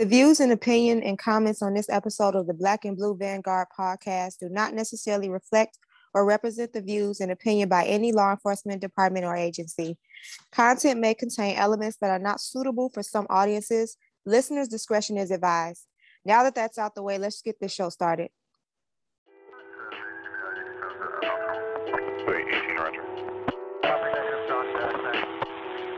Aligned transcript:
The 0.00 0.06
views 0.06 0.40
and 0.40 0.50
opinion 0.50 1.02
and 1.02 1.18
comments 1.18 1.60
on 1.60 1.74
this 1.74 1.90
episode 1.90 2.34
of 2.34 2.46
the 2.46 2.54
Black 2.54 2.86
and 2.86 2.96
Blue 2.96 3.14
Vanguard 3.14 3.66
podcast 3.78 4.38
do 4.38 4.48
not 4.48 4.72
necessarily 4.72 5.28
reflect 5.28 5.76
or 6.14 6.24
represent 6.24 6.72
the 6.72 6.80
views 6.80 7.20
and 7.20 7.30
opinion 7.30 7.68
by 7.68 7.84
any 7.84 8.10
law 8.10 8.30
enforcement 8.30 8.80
department 8.80 9.26
or 9.26 9.36
agency. 9.36 9.98
Content 10.52 11.00
may 11.00 11.12
contain 11.12 11.54
elements 11.54 11.98
that 12.00 12.08
are 12.08 12.18
not 12.18 12.40
suitable 12.40 12.88
for 12.88 13.02
some 13.02 13.26
audiences. 13.28 13.98
Listeners' 14.24 14.68
discretion 14.68 15.18
is 15.18 15.30
advised. 15.30 15.84
Now 16.24 16.44
that 16.44 16.54
that's 16.54 16.78
out 16.78 16.94
the 16.94 17.02
way, 17.02 17.18
let's 17.18 17.42
get 17.42 17.60
this 17.60 17.74
show 17.74 17.90
started. 17.90 18.30
Wait, 22.26 22.46
18, 22.48 22.74
Roger. 22.74 23.02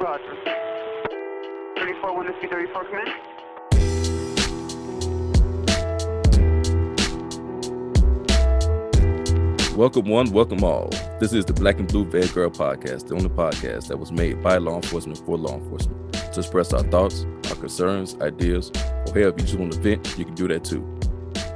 Roger. 0.00 0.36
34, 1.78 2.16
1 2.16 2.26
to 2.26 2.48
34, 2.48 2.84
come 2.84 3.31
Welcome 9.82 10.04
one, 10.04 10.30
welcome 10.30 10.62
all. 10.62 10.90
This 11.18 11.32
is 11.32 11.44
the 11.44 11.52
Black 11.52 11.80
and 11.80 11.88
Blue 11.88 12.04
Vanguard 12.04 12.52
podcast, 12.54 13.08
the 13.08 13.16
only 13.16 13.28
podcast 13.28 13.88
that 13.88 13.98
was 13.98 14.12
made 14.12 14.40
by 14.40 14.58
law 14.58 14.76
enforcement 14.76 15.18
for 15.26 15.36
law 15.36 15.56
enforcement 15.56 16.12
to 16.12 16.38
express 16.38 16.72
our 16.72 16.84
thoughts, 16.84 17.26
our 17.48 17.56
concerns, 17.56 18.14
ideas, 18.20 18.70
or 18.76 19.12
hell, 19.12 19.30
if 19.30 19.40
you 19.40 19.44
just 19.44 19.56
want 19.56 19.72
to 19.72 19.80
vent, 19.80 20.16
you 20.16 20.24
can 20.24 20.36
do 20.36 20.46
that 20.46 20.62
too. 20.62 20.82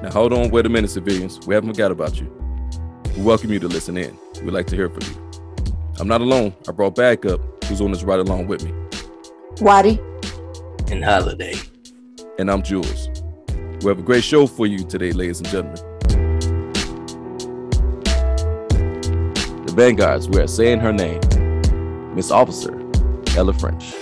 Now, 0.02 0.10
hold 0.10 0.32
on, 0.32 0.50
wait 0.50 0.66
a 0.66 0.68
minute, 0.68 0.90
civilians. 0.90 1.38
We 1.46 1.54
haven't 1.54 1.72
forgot 1.72 1.92
about 1.92 2.20
you. 2.20 2.26
We 3.16 3.22
welcome 3.22 3.52
you 3.52 3.60
to 3.60 3.68
listen 3.68 3.96
in. 3.96 4.18
We'd 4.42 4.50
like 4.50 4.66
to 4.66 4.74
hear 4.74 4.90
from 4.90 5.02
you. 5.08 5.76
I'm 6.00 6.08
not 6.08 6.20
alone. 6.20 6.52
I 6.68 6.72
brought 6.72 6.96
backup, 6.96 7.40
who's 7.66 7.80
on 7.80 7.92
this 7.92 8.02
ride 8.02 8.18
along 8.18 8.48
with 8.48 8.64
me, 8.64 8.72
Watty. 9.60 10.00
and 10.90 11.04
holiday. 11.04 11.54
and 12.40 12.50
I'm 12.50 12.64
Jules. 12.64 13.08
We 13.82 13.86
have 13.86 14.00
a 14.00 14.02
great 14.02 14.24
show 14.24 14.48
for 14.48 14.66
you 14.66 14.78
today, 14.78 15.12
ladies 15.12 15.38
and 15.38 15.48
gentlemen. 15.48 15.95
Vanguards, 19.76 20.26
we 20.26 20.40
are 20.40 20.46
saying 20.46 20.80
her 20.80 20.90
name, 20.90 21.20
Miss 22.14 22.30
Officer 22.30 22.80
Ella 23.36 23.52
French. 23.52 23.92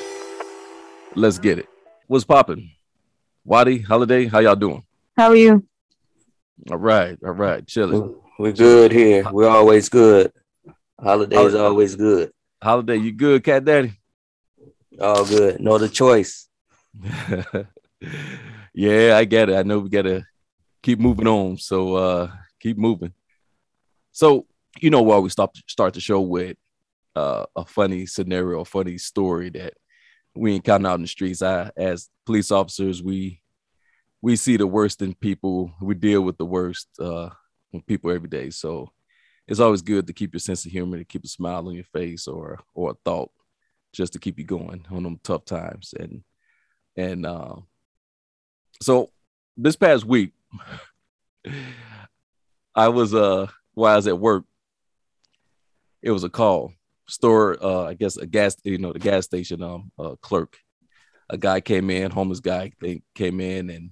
Let's 1.17 1.41
get 1.41 1.59
it. 1.59 1.69
What's 2.07 2.25
popping? 2.25 2.71
Watty, 3.45 3.81
Holiday, 3.81 4.27
how 4.27 4.39
y'all 4.39 4.55
doing? 4.55 4.85
How 5.17 5.31
are 5.31 5.37
you? 5.37 5.67
All 6.71 6.77
right, 6.77 7.19
all 7.25 7.33
right, 7.33 7.67
chilling. 7.67 8.15
We're 8.39 8.53
good 8.53 8.93
here. 8.93 9.29
We're 9.33 9.49
always 9.49 9.89
good. 9.89 10.31
Holidays 11.03 11.37
Holiday. 11.37 11.59
always 11.59 11.97
good. 11.97 12.33
Holiday, 12.63 12.99
you 12.99 13.11
good, 13.11 13.43
Cat 13.43 13.65
Daddy? 13.65 13.95
All 15.01 15.25
good. 15.25 15.59
No 15.59 15.75
other 15.75 15.89
choice. 15.89 16.49
yeah, 18.73 19.17
I 19.17 19.25
get 19.25 19.49
it. 19.49 19.57
I 19.57 19.65
know 19.65 19.81
we 19.81 19.89
gotta 19.89 20.25
keep 20.85 21.01
moving 21.01 21.27
on. 21.27 21.59
So 21.59 21.97
uh 21.97 22.31
keep 22.61 22.79
moving. 22.79 23.13
So 24.13 24.47
you 24.81 24.91
know 24.91 25.03
we 25.03 25.29
stop 25.29 25.57
start 25.69 25.95
the 25.95 26.01
show 26.01 26.21
with 26.21 26.57
uh 27.17 27.47
a 27.57 27.65
funny 27.65 28.07
scenario, 28.07 28.61
a 28.61 28.65
funny 28.65 28.99
story 28.99 29.51
that 29.51 29.75
we 30.35 30.55
encounter 30.55 30.89
out 30.89 30.97
in 30.97 31.03
the 31.03 31.09
streets. 31.09 31.43
I 31.43 31.71
as 31.77 32.11
police 32.27 32.51
officers, 32.51 33.03
we 33.03 33.41
we 34.21 34.37
see 34.37 34.57
the 34.57 34.67
worst 34.67 35.03
in 35.03 35.15
people. 35.15 35.73
We 35.81 35.95
deal 35.95 36.23
with 36.23 36.39
the 36.39 36.47
worst 36.47 36.89
uh 36.99 37.31
people 37.87 38.11
every 38.11 38.29
day. 38.29 38.51
So 38.51 38.91
it's 39.47 39.61
always 39.61 39.83
good 39.83 40.07
to 40.07 40.13
keep 40.13 40.33
your 40.33 40.41
sense 40.41 40.65
of 40.65 40.73
humor, 40.73 40.99
to 40.99 41.05
keep 41.05 41.25
a 41.25 41.29
smile 41.29 41.67
on 41.69 41.75
your 41.75 41.85
face 41.85 42.27
or 42.27 42.59
or 42.75 42.93
a 42.93 42.97
thought 43.05 43.31
just 43.93 44.13
to 44.15 44.19
keep 44.19 44.39
you 44.39 44.45
going 44.45 44.85
on 44.91 45.03
them 45.03 45.21
tough 45.23 45.45
times. 45.45 45.95
And 45.99 46.23
and 46.97 47.27
uh, 47.27 47.57
so 48.83 49.11
this 49.57 49.77
past 49.77 50.05
week, 50.05 50.33
I 52.75 52.89
was 52.89 53.15
uh 53.15 53.47
while 53.75 53.93
I 53.93 53.97
was 53.97 54.07
at 54.07 54.19
work, 54.19 54.45
it 56.05 56.11
was 56.11 56.23
a 56.23 56.29
call. 56.29 56.73
Store, 57.09 57.57
uh, 57.63 57.85
I 57.85 57.95
guess 57.95 58.17
a 58.17 58.27
gas, 58.27 58.57
you 58.63 58.79
know, 58.79 58.93
the 58.93 58.99
gas 58.99 59.25
station 59.25 59.63
um 59.63 59.91
uh, 59.99 60.15
clerk. 60.21 60.59
A 61.31 61.39
guy 61.39 61.61
came 61.61 61.89
in, 61.91 62.11
homeless 62.11 62.41
guy, 62.41 62.73
they 62.81 63.03
came 63.15 63.41
in 63.41 63.71
and 63.71 63.91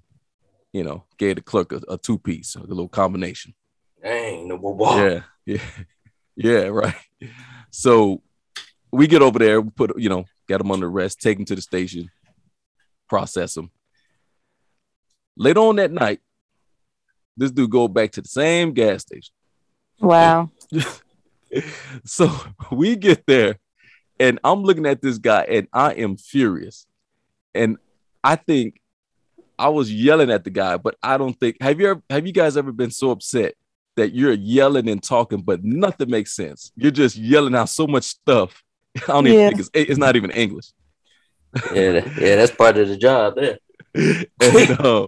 you 0.73 0.85
know 0.85 1.05
gave 1.19 1.37
the 1.37 1.43
clerk 1.43 1.73
a, 1.73 1.81
a 1.89 1.99
two 1.99 2.19
piece, 2.19 2.55
a 2.55 2.61
little 2.61 2.89
combination. 2.89 3.55
Dang, 4.03 4.49
no 4.49 4.59
more. 4.59 4.99
Yeah, 4.99 5.23
yeah, 5.47 5.85
yeah, 6.37 6.67
right. 6.69 6.95
So 7.71 8.23
we 8.91 9.07
get 9.07 9.23
over 9.23 9.39
there, 9.39 9.61
we 9.61 9.71
put 9.71 9.99
you 9.99 10.11
know, 10.11 10.25
get 10.47 10.61
him 10.61 10.71
under 10.71 10.89
arrest, 10.89 11.21
take 11.21 11.39
him 11.39 11.47
to 11.47 11.55
the 11.55 11.63
station, 11.63 12.11
process 13.09 13.57
him. 13.57 13.71
Later 15.37 15.61
on 15.61 15.77
that 15.77 15.91
night, 15.91 16.21
this 17.37 17.51
dude 17.51 17.71
go 17.71 17.89
back 17.89 18.13
to 18.13 18.23
the 18.23 18.29
same 18.29 18.73
gas 18.73 19.03
station. 19.03 19.35
Wow. 20.01 20.51
So 22.05 22.31
we 22.73 22.97
get 22.97 23.27
there, 23.27 23.59
and 24.19 24.39
I'm 24.43 24.63
looking 24.63 24.87
at 24.87 25.03
this 25.03 25.19
guy, 25.19 25.43
and 25.43 25.69
I 25.73 25.93
am 25.93 26.17
furious. 26.17 26.87
And 27.55 27.77
I 28.25 28.37
think 28.37 28.81
I 29.59 29.69
was 29.69 29.93
yelling 29.93 30.31
at 30.31 30.45
the 30.45 30.51
guy, 30.51 30.77
but 30.77 30.97
I 31.03 31.19
don't 31.19 31.39
think 31.39 31.59
have 31.61 31.81
you 31.81 31.91
ever 31.91 32.03
have 32.11 32.27
you 32.27 32.33
guys 32.33 32.57
ever 32.57 32.73
been 32.73 32.91
so 32.91 33.11
upset 33.11 33.55
that 33.97 34.15
you're 34.15 34.33
yelling 34.33 34.89
and 34.89 35.03
talking, 35.03 35.43
but 35.43 35.63
nothing 35.63 36.11
makes 36.11 36.33
sense? 36.33 36.73
You're 36.77 36.91
just 36.91 37.17
yelling 37.17 37.55
out 37.55 37.69
so 37.69 37.87
much 37.87 38.05
stuff. 38.05 38.63
I 38.97 39.13
don't 39.13 39.27
even 39.27 39.49
think 39.49 39.61
it's 39.61 39.71
it's 39.75 39.99
not 39.99 40.17
even 40.17 40.31
English. 40.31 40.67
Yeah, 41.75 42.09
yeah, 42.19 42.37
that's 42.37 42.55
part 42.55 42.79
of 42.79 42.89
the 42.89 42.97
job 42.97 43.37
there. 43.37 43.59
and 43.95 44.81
uh, 44.81 45.07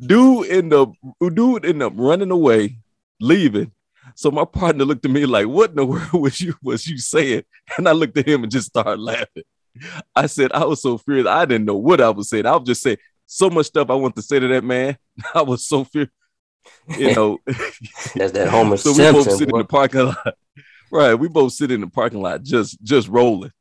dude 0.00 0.48
end 0.48 0.74
up 0.74 0.92
dude 1.32 1.64
end 1.64 1.82
up 1.82 1.94
running 1.96 2.30
away, 2.30 2.76
leaving. 3.20 3.72
So 4.14 4.30
my 4.30 4.44
partner 4.44 4.84
looked 4.84 5.04
at 5.04 5.10
me 5.10 5.26
like, 5.26 5.46
"What 5.46 5.70
in 5.70 5.76
the 5.76 5.86
world 5.86 6.12
was 6.12 6.40
you 6.40 6.54
was 6.62 6.86
you 6.86 6.98
saying?" 6.98 7.44
And 7.76 7.88
I 7.88 7.92
looked 7.92 8.16
at 8.16 8.28
him 8.28 8.42
and 8.42 8.52
just 8.52 8.68
started 8.68 9.00
laughing. 9.00 9.42
I 10.14 10.26
said, 10.26 10.52
"I 10.52 10.64
was 10.64 10.82
so 10.82 10.98
furious. 10.98 11.26
I 11.26 11.44
didn't 11.44 11.66
know 11.66 11.76
what 11.76 12.00
I 12.00 12.10
was 12.10 12.28
saying. 12.28 12.46
I 12.46 12.56
was 12.56 12.66
just 12.66 12.82
saying 12.82 12.98
so 13.26 13.50
much 13.50 13.66
stuff 13.66 13.90
I 13.90 13.94
want 13.94 14.14
to 14.16 14.22
say 14.22 14.38
to 14.38 14.48
that 14.48 14.64
man. 14.64 14.96
I 15.34 15.42
was 15.42 15.66
so 15.66 15.84
furious, 15.84 16.12
you 16.96 17.14
know." 17.14 17.38
That's 18.14 18.32
that 18.32 18.48
Homer 18.48 18.76
so 18.76 18.92
we 18.92 18.98
both 18.98 19.24
Simpson. 19.24 19.38
sit 19.38 19.50
in 19.50 19.58
the 19.58 19.64
parking 19.64 20.06
lot, 20.06 20.34
right? 20.90 21.14
We 21.14 21.28
both 21.28 21.52
sit 21.52 21.70
in 21.70 21.80
the 21.80 21.88
parking 21.88 22.22
lot, 22.22 22.42
just 22.42 22.82
just 22.82 23.08
rolling. 23.08 23.52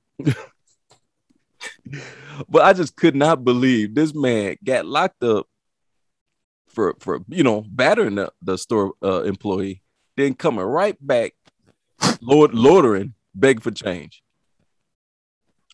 but 2.50 2.62
I 2.62 2.74
just 2.74 2.96
could 2.96 3.16
not 3.16 3.44
believe 3.44 3.96
this 3.96 4.14
man 4.14 4.58
got 4.64 4.86
locked 4.86 5.24
up 5.24 5.48
for 6.76 6.96
for 7.00 7.22
you 7.30 7.44
know 7.44 7.62
battering 7.68 8.16
the, 8.16 8.32
the 8.42 8.58
store 8.58 8.94
uh, 9.04 9.24
employee, 9.24 9.82
then 10.18 10.34
coming 10.34 10.64
right 10.66 10.98
back, 11.06 11.34
lord 12.22 12.54
loitering, 12.54 13.14
begging 13.34 13.62
for 13.62 13.72
change. 13.72 14.22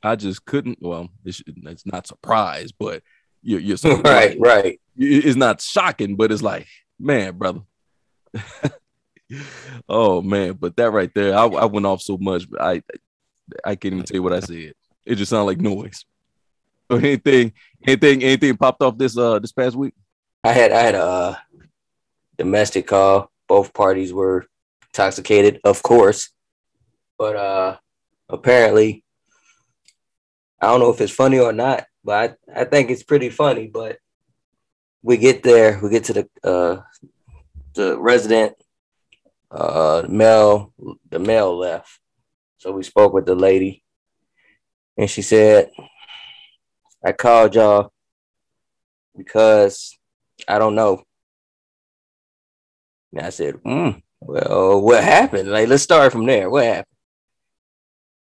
I 0.03 0.16
just 0.16 0.46
couldn't. 0.46 0.79
Well, 0.81 1.09
it's, 1.24 1.41
it's 1.46 1.85
not 1.85 2.07
surprised, 2.07 2.74
but 2.80 3.03
you're, 3.44 3.59
you're 3.59 3.78
right, 4.03 4.35
right. 4.40 4.80
it- 4.97 5.25
it's 5.25 5.35
not 5.35 5.62
shocking, 5.62 6.16
but 6.16 6.31
it's 6.31 6.41
like, 6.41 6.68
man, 7.00 7.38
brother. 7.38 7.62
oh 9.88 10.22
man, 10.22 10.53
but 10.53 10.75
that 10.78 10.91
right 10.91 11.12
there, 11.13 11.35
I, 11.38 11.46
I 11.46 11.66
went 11.66 11.85
off 11.85 12.01
so 12.01 12.18
much, 12.18 12.50
but 12.50 12.62
I 12.62 12.81
I 13.66 13.75
can't 13.75 13.94
even 13.94 14.06
tell 14.06 14.16
you 14.16 14.24
what 14.24 14.34
I 14.34 14.40
said. 14.40 14.74
It 15.06 15.16
just 15.16 15.30
sounded 15.30 15.46
like 15.46 15.59
noise. 15.59 16.06
So 16.90 16.97
anything, 16.97 17.53
anything, 17.85 18.24
anything 18.24 18.57
popped 18.57 18.81
off 18.81 18.97
this 18.97 19.18
uh 19.18 19.40
this 19.40 19.51
past 19.51 19.75
week? 19.75 19.94
I 20.44 20.51
had 20.53 20.72
I 20.72 20.80
had 20.81 20.96
a 20.96 21.03
uh, 21.03 21.35
domestic 22.38 22.88
call. 22.88 23.31
Both 23.51 23.73
parties 23.73 24.13
were 24.13 24.45
intoxicated, 24.88 25.59
of 25.66 25.84
course. 25.84 26.29
But 27.17 27.35
uh 27.35 27.78
apparently 28.29 29.03
I 30.62 30.67
don't 30.67 30.79
know 30.79 30.94
if 30.94 31.01
it's 31.01 31.12
funny 31.12 31.38
or 31.38 31.51
not, 31.51 31.84
but 32.01 32.38
I, 32.56 32.62
I 32.62 32.63
think 32.63 32.89
it's 32.89 33.03
pretty 33.03 33.29
funny. 33.29 33.67
But 33.67 33.97
we 35.03 35.18
get 35.18 35.44
there, 35.44 35.81
we 35.83 35.89
get 35.89 36.06
to 36.06 36.13
the 36.13 36.25
uh 36.51 36.75
the 37.74 38.00
resident, 38.00 38.53
uh 39.51 40.03
male 40.07 40.74
the 41.09 41.19
male 41.19 41.53
left. 41.57 42.00
So 42.57 42.71
we 42.71 42.83
spoke 42.83 43.12
with 43.12 43.25
the 43.25 43.36
lady 43.36 43.83
and 44.98 45.09
she 45.09 45.24
said, 45.24 45.71
I 47.03 47.12
called 47.12 47.56
y'all 47.56 47.92
because 49.18 49.98
I 50.48 50.57
don't 50.57 50.75
know. 50.75 51.03
And 53.13 53.25
I 53.25 53.30
said, 53.30 53.56
hmm, 53.56 53.90
well, 54.22 54.81
what 54.81 55.04
happened? 55.04 55.50
Like, 55.50 55.68
let's 55.68 55.84
start 55.84 56.12
from 56.12 56.25
there. 56.25 56.50
What 56.50 56.63
happened? 56.66 56.86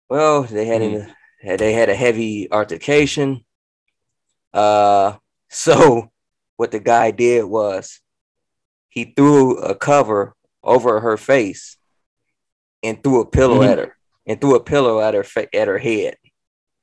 Well, 0.10 0.44
they 0.44 0.66
had 0.66 0.82
an, 0.82 1.14
had 1.42 1.60
they 1.60 1.74
had 1.74 1.90
a 1.90 1.96
heavy 1.96 2.52
altercation. 2.52 3.46
Uh, 4.54 5.14
so 5.50 6.10
what 6.58 6.72
the 6.72 6.80
guy 6.80 7.12
did 7.12 7.44
was 7.46 8.00
he 8.90 9.14
threw 9.16 9.58
a 9.58 9.76
cover 9.76 10.34
over 10.64 11.00
her 11.00 11.18
face 11.18 11.78
and 12.84 13.02
threw 13.04 13.22
a 13.22 13.26
pillow 13.26 13.60
Mhm. 13.62 13.72
at 13.72 13.78
her 13.78 13.98
and 14.28 14.40
threw 14.42 14.56
a 14.56 14.60
pillow 14.64 15.00
at 15.00 15.14
her 15.14 15.24
fa- 15.24 15.54
at 15.56 15.68
her 15.68 15.78
head. 15.78 16.18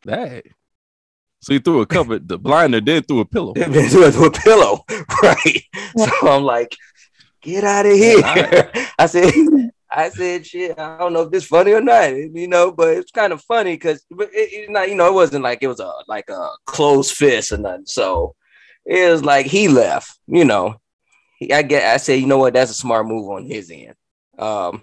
That 0.05 0.45
So 1.41 1.53
he 1.53 1.59
threw 1.61 1.81
a 1.83 1.87
cover, 1.87 2.19
the 2.19 2.39
blinder, 2.39 2.81
then 2.81 3.03
threw 3.03 3.21
a 3.21 3.25
pillow. 3.25 3.53
Then 3.57 3.89
threw 3.89 4.27
a 4.27 4.31
pillow, 4.31 4.85
right? 5.23 5.63
So 5.97 6.11
I'm 6.29 6.43
like, 6.45 6.75
get 7.43 7.65
out 7.65 7.87
of 7.87 7.93
here. 7.93 8.21
I 8.99 9.07
said, 9.07 9.33
I 9.91 10.09
said, 10.11 10.47
shit, 10.47 10.79
I 10.79 10.99
don't 10.99 11.13
know 11.13 11.23
if 11.23 11.31
this 11.31 11.47
funny 11.47 11.73
or 11.73 11.81
not, 11.81 12.15
you 12.15 12.49
know, 12.49 12.71
but 12.71 12.97
it's 12.97 13.11
kind 13.11 13.33
of 13.33 13.43
funny 13.43 13.75
because 13.75 14.05
it, 14.11 14.31
it's 14.33 14.71
not, 14.71 14.89
you 14.89 14.95
know, 14.95 15.07
it 15.07 15.15
wasn't 15.15 15.45
like 15.45 15.63
it 15.63 15.69
was 15.69 15.81
a 15.81 15.93
like 16.07 16.29
a 16.29 16.51
closed 16.67 17.15
fist 17.15 17.53
or 17.53 17.59
nothing. 17.59 17.87
So 17.87 18.35
it 18.85 19.11
was 19.11 19.25
like 19.25 19.47
he 19.47 19.69
left, 19.69 20.19
you 20.27 20.45
know. 20.45 20.77
I 21.53 21.63
get 21.63 21.85
I 21.85 21.99
said, 21.99 22.21
you 22.21 22.27
know 22.27 22.39
what, 22.39 22.55
that's 22.55 22.71
a 22.71 22.75
smart 22.75 23.07
move 23.07 23.31
on 23.31 23.45
his 23.45 23.71
end. 23.71 23.95
Um, 24.39 24.83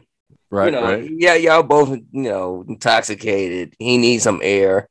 Right, 0.52 0.68
you 0.68 0.72
know, 0.72 0.84
right. 0.84 1.12
yeah, 1.12 1.36
y'all 1.36 1.64
both, 1.64 1.90
you 1.90 2.06
know, 2.14 2.64
intoxicated. 2.68 3.76
He 3.80 3.98
needs 3.98 4.24
some 4.24 4.40
air. 4.44 4.90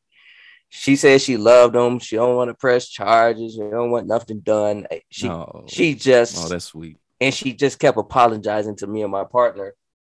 She 0.68 0.96
says 0.96 1.22
she 1.22 1.36
loved 1.36 1.76
him. 1.76 2.00
She 2.00 2.16
don't 2.16 2.34
want 2.34 2.48
to 2.48 2.54
press 2.54 2.88
charges. 2.88 3.54
She 3.54 3.60
don't 3.60 3.90
want 3.90 4.08
nothing 4.08 4.40
done. 4.40 4.86
She 5.08 5.28
oh, 5.28 5.64
she 5.68 5.94
just 5.94 6.44
oh, 6.44 6.48
that's 6.48 6.66
sweet. 6.66 6.98
And 7.20 7.32
she 7.32 7.52
just 7.52 7.78
kept 7.78 7.98
apologizing 7.98 8.76
to 8.76 8.86
me 8.86 9.02
and 9.02 9.12
my 9.12 9.24
partner 9.24 9.74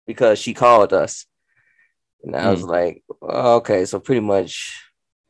because 0.06 0.38
she 0.38 0.54
called 0.54 0.92
us. 0.92 1.26
And 2.22 2.34
I 2.34 2.50
was 2.50 2.62
hmm. 2.62 2.68
like, 2.68 3.04
oh, 3.20 3.56
okay, 3.56 3.84
so 3.84 4.00
pretty 4.00 4.20
much 4.20 4.80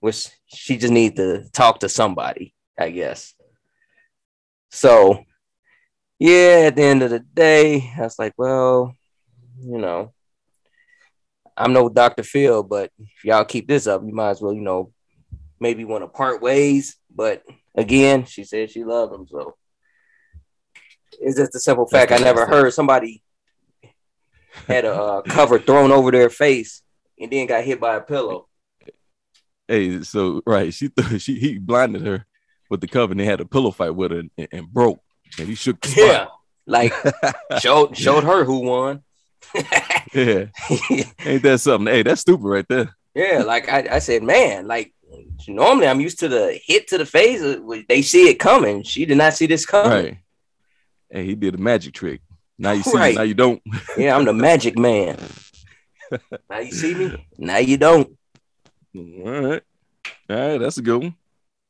which 0.01 0.29
she 0.47 0.77
just 0.77 0.93
need 0.93 1.17
to 1.17 1.45
talk 1.53 1.81
to 1.81 1.89
somebody, 1.89 2.55
I 2.79 2.91
guess. 2.91 3.35
So 4.71 5.25
yeah, 6.19 6.65
at 6.67 6.77
the 6.77 6.83
end 6.83 7.03
of 7.03 7.11
the 7.11 7.21
day, 7.21 7.93
I 7.97 8.03
was 8.03 8.19
like, 8.19 8.35
well, 8.37 8.95
you 9.61 9.79
know, 9.79 10.13
I'm 11.57 11.73
no 11.73 11.89
Dr. 11.89 12.23
Phil, 12.23 12.63
but 12.63 12.91
if 12.99 13.25
y'all 13.25 13.45
keep 13.45 13.67
this 13.67 13.87
up, 13.87 14.03
you 14.05 14.13
might 14.13 14.31
as 14.31 14.43
well, 14.43 14.53
you 14.53 14.61
know, 14.61 14.93
maybe 15.59 15.85
want 15.85 16.05
to 16.05 16.09
part 16.09 16.43
ways. 16.43 16.97
But 17.15 17.43
again, 17.75 18.27
she 18.27 18.45
said 18.45 18.71
she 18.71 18.85
loved 18.85 19.15
him, 19.15 19.27
so 19.27 19.57
it's 21.21 21.37
just 21.37 21.55
a 21.55 21.61
simple 21.61 21.87
fact. 21.87 22.13
I 22.13 22.19
never 22.19 22.47
heard 22.47 22.73
somebody 22.73 23.23
had 24.69 24.85
a 24.85 24.95
uh, 24.95 25.23
cover 25.23 25.59
thrown 25.59 25.91
over 25.93 26.11
their 26.11 26.31
face 26.31 26.83
and 27.19 27.31
then 27.31 27.47
got 27.47 27.65
hit 27.65 27.81
by 27.81 27.97
a 27.97 28.01
pillow. 28.01 28.49
Hey, 29.67 30.03
so 30.03 30.43
right, 30.47 30.73
she 30.73 30.89
th- 30.91 31.21
she 31.23 31.39
he 31.39 31.59
blinded 31.59 32.03
her 32.07 32.27
with 32.71 32.81
the 32.81 32.87
cover 32.87 33.13
and 33.13 33.21
they 33.21 33.25
had 33.25 33.41
a 33.41 33.45
pillow 33.47 33.71
fight 33.71 33.95
with 33.95 34.11
her 34.13 34.19
and, 34.21 34.31
and 34.53 34.73
broke. 34.73 35.01
And 35.39 35.49
he 35.49 35.55
shook. 35.55 35.79
Yeah, 35.97 36.27
like 36.67 36.93
showed 37.61 37.97
showed 37.97 38.25
her 38.25 38.45
who 38.45 38.61
won. 38.61 39.03
Yeah. 40.13 40.47
Ain't 41.25 41.43
that 41.43 41.61
something? 41.61 41.93
Hey, 41.93 42.03
that's 42.03 42.21
stupid 42.21 42.45
right 42.47 42.67
there. 42.69 42.95
yeah, 43.15 43.43
like 43.45 43.69
I, 43.69 43.97
I 43.97 43.99
said, 43.99 44.23
man, 44.23 44.67
like 44.67 44.93
normally 45.49 45.87
I'm 45.89 46.01
used 46.01 46.19
to 46.21 46.29
the 46.29 46.59
hit 46.65 46.87
to 46.89 46.99
the 46.99 47.07
face. 47.07 47.41
uh, 47.43 47.59
They 47.89 48.03
see 48.03 48.29
it 48.29 48.35
coming. 48.39 48.83
She 48.83 49.05
did 49.07 49.17
not 49.19 49.35
see 49.35 49.47
this 49.47 49.65
coming. 49.67 49.91
Right. 50.05 50.19
Hey, 51.15 51.25
he 51.27 51.37
did 51.37 51.55
a 51.55 51.59
magic 51.59 51.95
trick. 51.95 52.23
Now 52.59 52.73
you 52.73 52.83
see, 52.83 52.97
Right. 52.97 53.15
now 53.15 53.23
you 53.23 53.35
don't. 53.35 53.63
Yeah, 53.97 54.17
I'm 54.17 54.25
the 54.25 54.33
magic 54.33 54.77
man. 54.77 55.17
now 56.51 56.59
you 56.59 56.73
see 56.73 56.93
me. 56.93 57.25
Now 57.39 57.59
you 57.59 57.77
don't. 57.77 58.19
All 58.97 59.03
right. 59.23 59.63
All 60.29 60.37
right, 60.37 60.59
that's 60.59 60.77
a 60.79 60.83
good 60.83 61.01
one. 61.01 61.15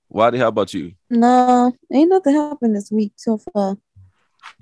Watty, 0.09 0.39
how 0.39 0.49
about 0.49 0.73
you? 0.73 0.95
No, 1.11 1.77
ain't 1.93 2.09
nothing 2.09 2.35
happened 2.35 2.75
this 2.75 2.91
week 2.91 3.13
so 3.17 3.37
far. 3.37 3.77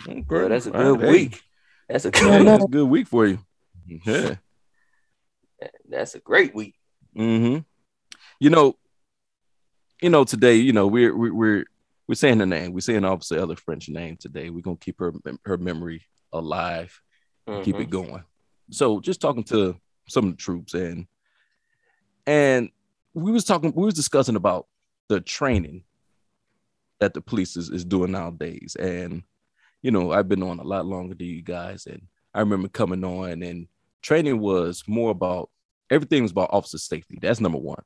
Okay. 0.09 0.21
Bro, 0.23 0.49
that's 0.49 0.67
a 0.67 0.73
good 0.73 1.01
right, 1.01 1.01
hey, 1.01 1.13
week. 1.13 1.43
That's 1.89 2.05
a 2.07 2.11
good. 2.11 2.25
no. 2.25 2.45
That's 2.45 2.65
a 2.65 2.69
good 2.69 2.89
week 2.89 3.07
for 3.07 3.27
you. 3.27 3.39
Yeah. 3.87 4.35
That's 5.89 6.17
a 6.17 6.21
great 6.21 6.57
week. 6.57 6.75
hmm 7.15 7.59
You 8.41 8.51
know, 8.51 8.75
you 10.01 10.11
know, 10.11 10.25
today, 10.25 10.57
you 10.57 10.73
know, 10.73 10.89
we're 10.89 11.17
we're 11.17 11.67
we're 12.13 12.17
saying 12.17 12.41
her 12.41 12.45
name. 12.47 12.75
We're 12.75 12.81
saying 12.81 13.07
obviously 13.07 13.39
other 13.39 13.57
French 13.57 13.89
name 13.89 14.19
today. 14.19 14.51
We're 14.51 14.61
gonna 14.61 14.77
keep 14.77 14.99
her 14.99 15.15
her 15.47 15.57
memory 15.57 16.03
alive, 16.31 17.01
keep 17.63 17.77
Mhm. 17.77 17.81
it 17.81 17.89
going. 17.89 18.23
So 18.71 19.01
just 19.01 19.19
talking 19.23 19.45
to 19.45 19.81
some 20.11 20.27
of 20.27 20.33
the 20.33 20.37
troops 20.37 20.75
and 20.75 21.07
and 22.27 22.69
we 23.15 23.33
was 23.33 23.45
talking, 23.45 23.73
we 23.75 23.87
was 23.87 23.95
discussing 23.95 24.37
about 24.37 24.67
the 25.09 25.23
training 25.23 25.85
that 27.01 27.15
the 27.15 27.23
police 27.23 27.57
is, 27.57 27.71
is 27.71 27.83
doing 27.83 28.11
nowadays. 28.13 28.77
And 28.79 29.23
you 29.81 29.91
know, 29.91 30.13
I've 30.13 30.29
been 30.29 30.43
on 30.43 30.59
a 30.61 30.65
lot 30.65 30.85
longer 30.85 31.15
than 31.15 31.27
you 31.27 31.41
guys, 31.41 31.87
and 31.87 32.03
I 32.35 32.41
remember 32.41 32.69
coming 32.69 33.05
on 33.05 33.43
and 33.43 33.69
training 34.03 34.39
was 34.39 34.85
more 34.87 35.13
about 35.13 35.49
everything 35.91 36.25
was 36.25 36.33
about 36.33 36.51
officer 36.53 36.77
safety. 36.77 37.19
That's 37.23 37.41
number 37.41 37.59
one. 37.59 37.83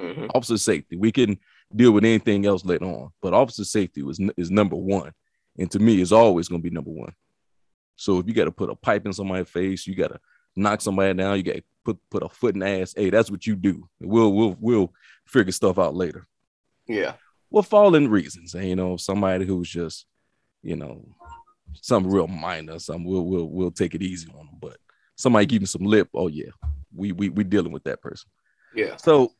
Mhm. 0.00 0.30
Officer 0.34 0.58
safety. 0.58 0.96
We 0.96 1.12
can 1.12 1.38
deal 1.74 1.92
with 1.92 2.04
anything 2.04 2.46
else 2.46 2.64
later 2.64 2.84
on, 2.84 3.10
but 3.20 3.34
officer 3.34 3.64
safety 3.64 4.02
was 4.02 4.20
is 4.36 4.50
number 4.50 4.76
one, 4.76 5.12
and 5.58 5.70
to 5.70 5.78
me, 5.78 6.00
is 6.00 6.12
always 6.12 6.48
going 6.48 6.62
to 6.62 6.68
be 6.68 6.74
number 6.74 6.90
one. 6.90 7.14
So 7.96 8.18
if 8.18 8.26
you 8.26 8.34
got 8.34 8.44
to 8.44 8.52
put 8.52 8.70
a 8.70 8.74
pipe 8.74 9.06
in 9.06 9.12
somebody's 9.12 9.48
face, 9.48 9.86
you 9.86 9.94
got 9.94 10.08
to 10.08 10.20
knock 10.56 10.80
somebody 10.80 11.14
down, 11.14 11.36
you 11.36 11.42
got 11.42 11.56
to 11.56 11.64
put 11.84 11.98
put 12.10 12.22
a 12.22 12.28
foot 12.28 12.54
in 12.54 12.60
the 12.60 12.68
ass. 12.68 12.94
Hey, 12.96 13.10
that's 13.10 13.30
what 13.30 13.46
you 13.46 13.56
do. 13.56 13.88
We'll 14.00 14.32
we'll 14.32 14.56
we'll 14.60 14.92
figure 15.26 15.52
stuff 15.52 15.78
out 15.78 15.94
later. 15.94 16.26
Yeah. 16.86 17.14
Well, 17.50 17.62
falling 17.62 18.08
reasons, 18.08 18.54
and 18.54 18.66
you 18.66 18.76
know, 18.76 18.96
somebody 18.96 19.44
who's 19.44 19.68
just, 19.68 20.06
you 20.62 20.76
know, 20.76 21.06
some 21.74 22.06
real 22.06 22.26
minor, 22.26 22.78
some 22.78 23.04
we'll 23.04 23.24
we'll 23.24 23.48
we'll 23.48 23.70
take 23.70 23.94
it 23.94 24.02
easy 24.02 24.28
on 24.30 24.46
them, 24.46 24.58
but 24.60 24.78
somebody 25.16 25.46
giving 25.46 25.66
some 25.66 25.84
lip, 25.84 26.08
oh 26.14 26.28
yeah, 26.28 26.50
we 26.94 27.12
we 27.12 27.28
we 27.28 27.44
dealing 27.44 27.72
with 27.72 27.84
that 27.84 28.00
person. 28.00 28.30
Yeah. 28.74 28.96
So, 28.96 29.32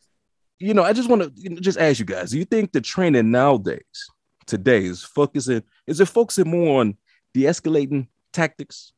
you 0.62 0.74
know, 0.74 0.84
I 0.84 0.92
just 0.92 1.08
want 1.08 1.22
to 1.22 1.48
just 1.60 1.78
ask 1.78 1.98
you 1.98 2.04
guys: 2.04 2.30
Do 2.30 2.38
you 2.38 2.44
think 2.44 2.72
the 2.72 2.80
training 2.80 3.30
nowadays, 3.30 4.08
today, 4.46 4.84
is 4.84 5.02
focusing? 5.02 5.62
Is 5.86 6.00
it 6.00 6.06
focusing 6.06 6.48
more 6.48 6.80
on 6.80 6.96
de-escalating 7.34 8.06
tactics, 8.32 8.92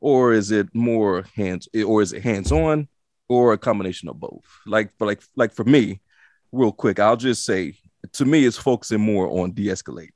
or 0.00 0.32
is 0.32 0.50
it 0.50 0.68
more 0.74 1.24
hands, 1.36 1.68
or 1.86 2.02
is 2.02 2.12
it 2.12 2.22
hands-on, 2.22 2.88
or 3.28 3.52
a 3.52 3.58
combination 3.58 4.08
of 4.08 4.18
both? 4.18 4.44
Like, 4.66 4.90
for 4.98 5.06
like, 5.06 5.22
like 5.36 5.52
for 5.52 5.64
me, 5.64 6.00
real 6.50 6.72
quick, 6.72 6.98
I'll 6.98 7.16
just 7.16 7.44
say, 7.44 7.74
to 8.12 8.24
me, 8.24 8.44
it's 8.44 8.58
focusing 8.58 9.00
more 9.00 9.28
on 9.28 9.52
de-escalating. 9.52 10.10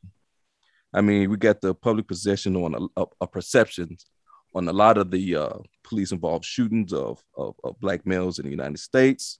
I 0.92 1.00
mean, 1.00 1.30
we 1.30 1.36
got 1.36 1.60
the 1.60 1.74
public 1.74 2.08
possession 2.08 2.56
on 2.56 2.74
a, 2.74 3.02
a, 3.02 3.06
a 3.20 3.26
perceptions 3.26 4.06
on 4.54 4.66
a 4.66 4.72
lot 4.72 4.98
of 4.98 5.10
the 5.10 5.36
uh, 5.36 5.58
police 5.84 6.10
involved 6.10 6.44
shootings 6.44 6.92
of, 6.92 7.22
of, 7.36 7.54
of 7.62 7.78
black 7.78 8.04
males 8.06 8.38
in 8.38 8.46
the 8.46 8.50
United 8.50 8.78
States 8.78 9.38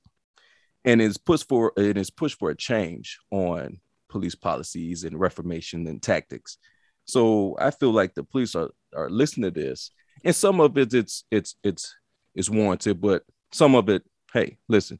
and 0.89 1.03
it's 1.03 1.19
pushed 1.19 1.47
for 1.47 1.73
it 1.77 1.99
is 1.99 2.09
pushed 2.09 2.39
for 2.39 2.49
a 2.49 2.57
change 2.57 3.19
on 3.31 3.79
police 4.09 4.35
policies 4.35 5.05
and 5.05 5.21
reformation 5.21 5.87
and 5.87 6.03
tactics. 6.03 6.57
So 7.05 7.57
I 7.61 7.71
feel 7.73 7.91
like 7.91 8.15
the 8.15 8.25
police 8.25 8.55
are 8.55 8.71
are 8.97 9.11
listening 9.11 9.53
to 9.53 9.61
this, 9.61 9.91
and 10.25 10.35
some 10.35 10.61
of 10.61 10.79
it 10.79 10.95
it's 10.95 11.25
it's 11.31 11.57
it's 11.63 11.95
it's 12.35 12.49
warranted, 12.49 13.03
but 13.03 13.25
some 13.53 13.75
of 13.75 13.91
it, 13.91 14.03
hey, 14.33 14.57
listen, 14.67 14.99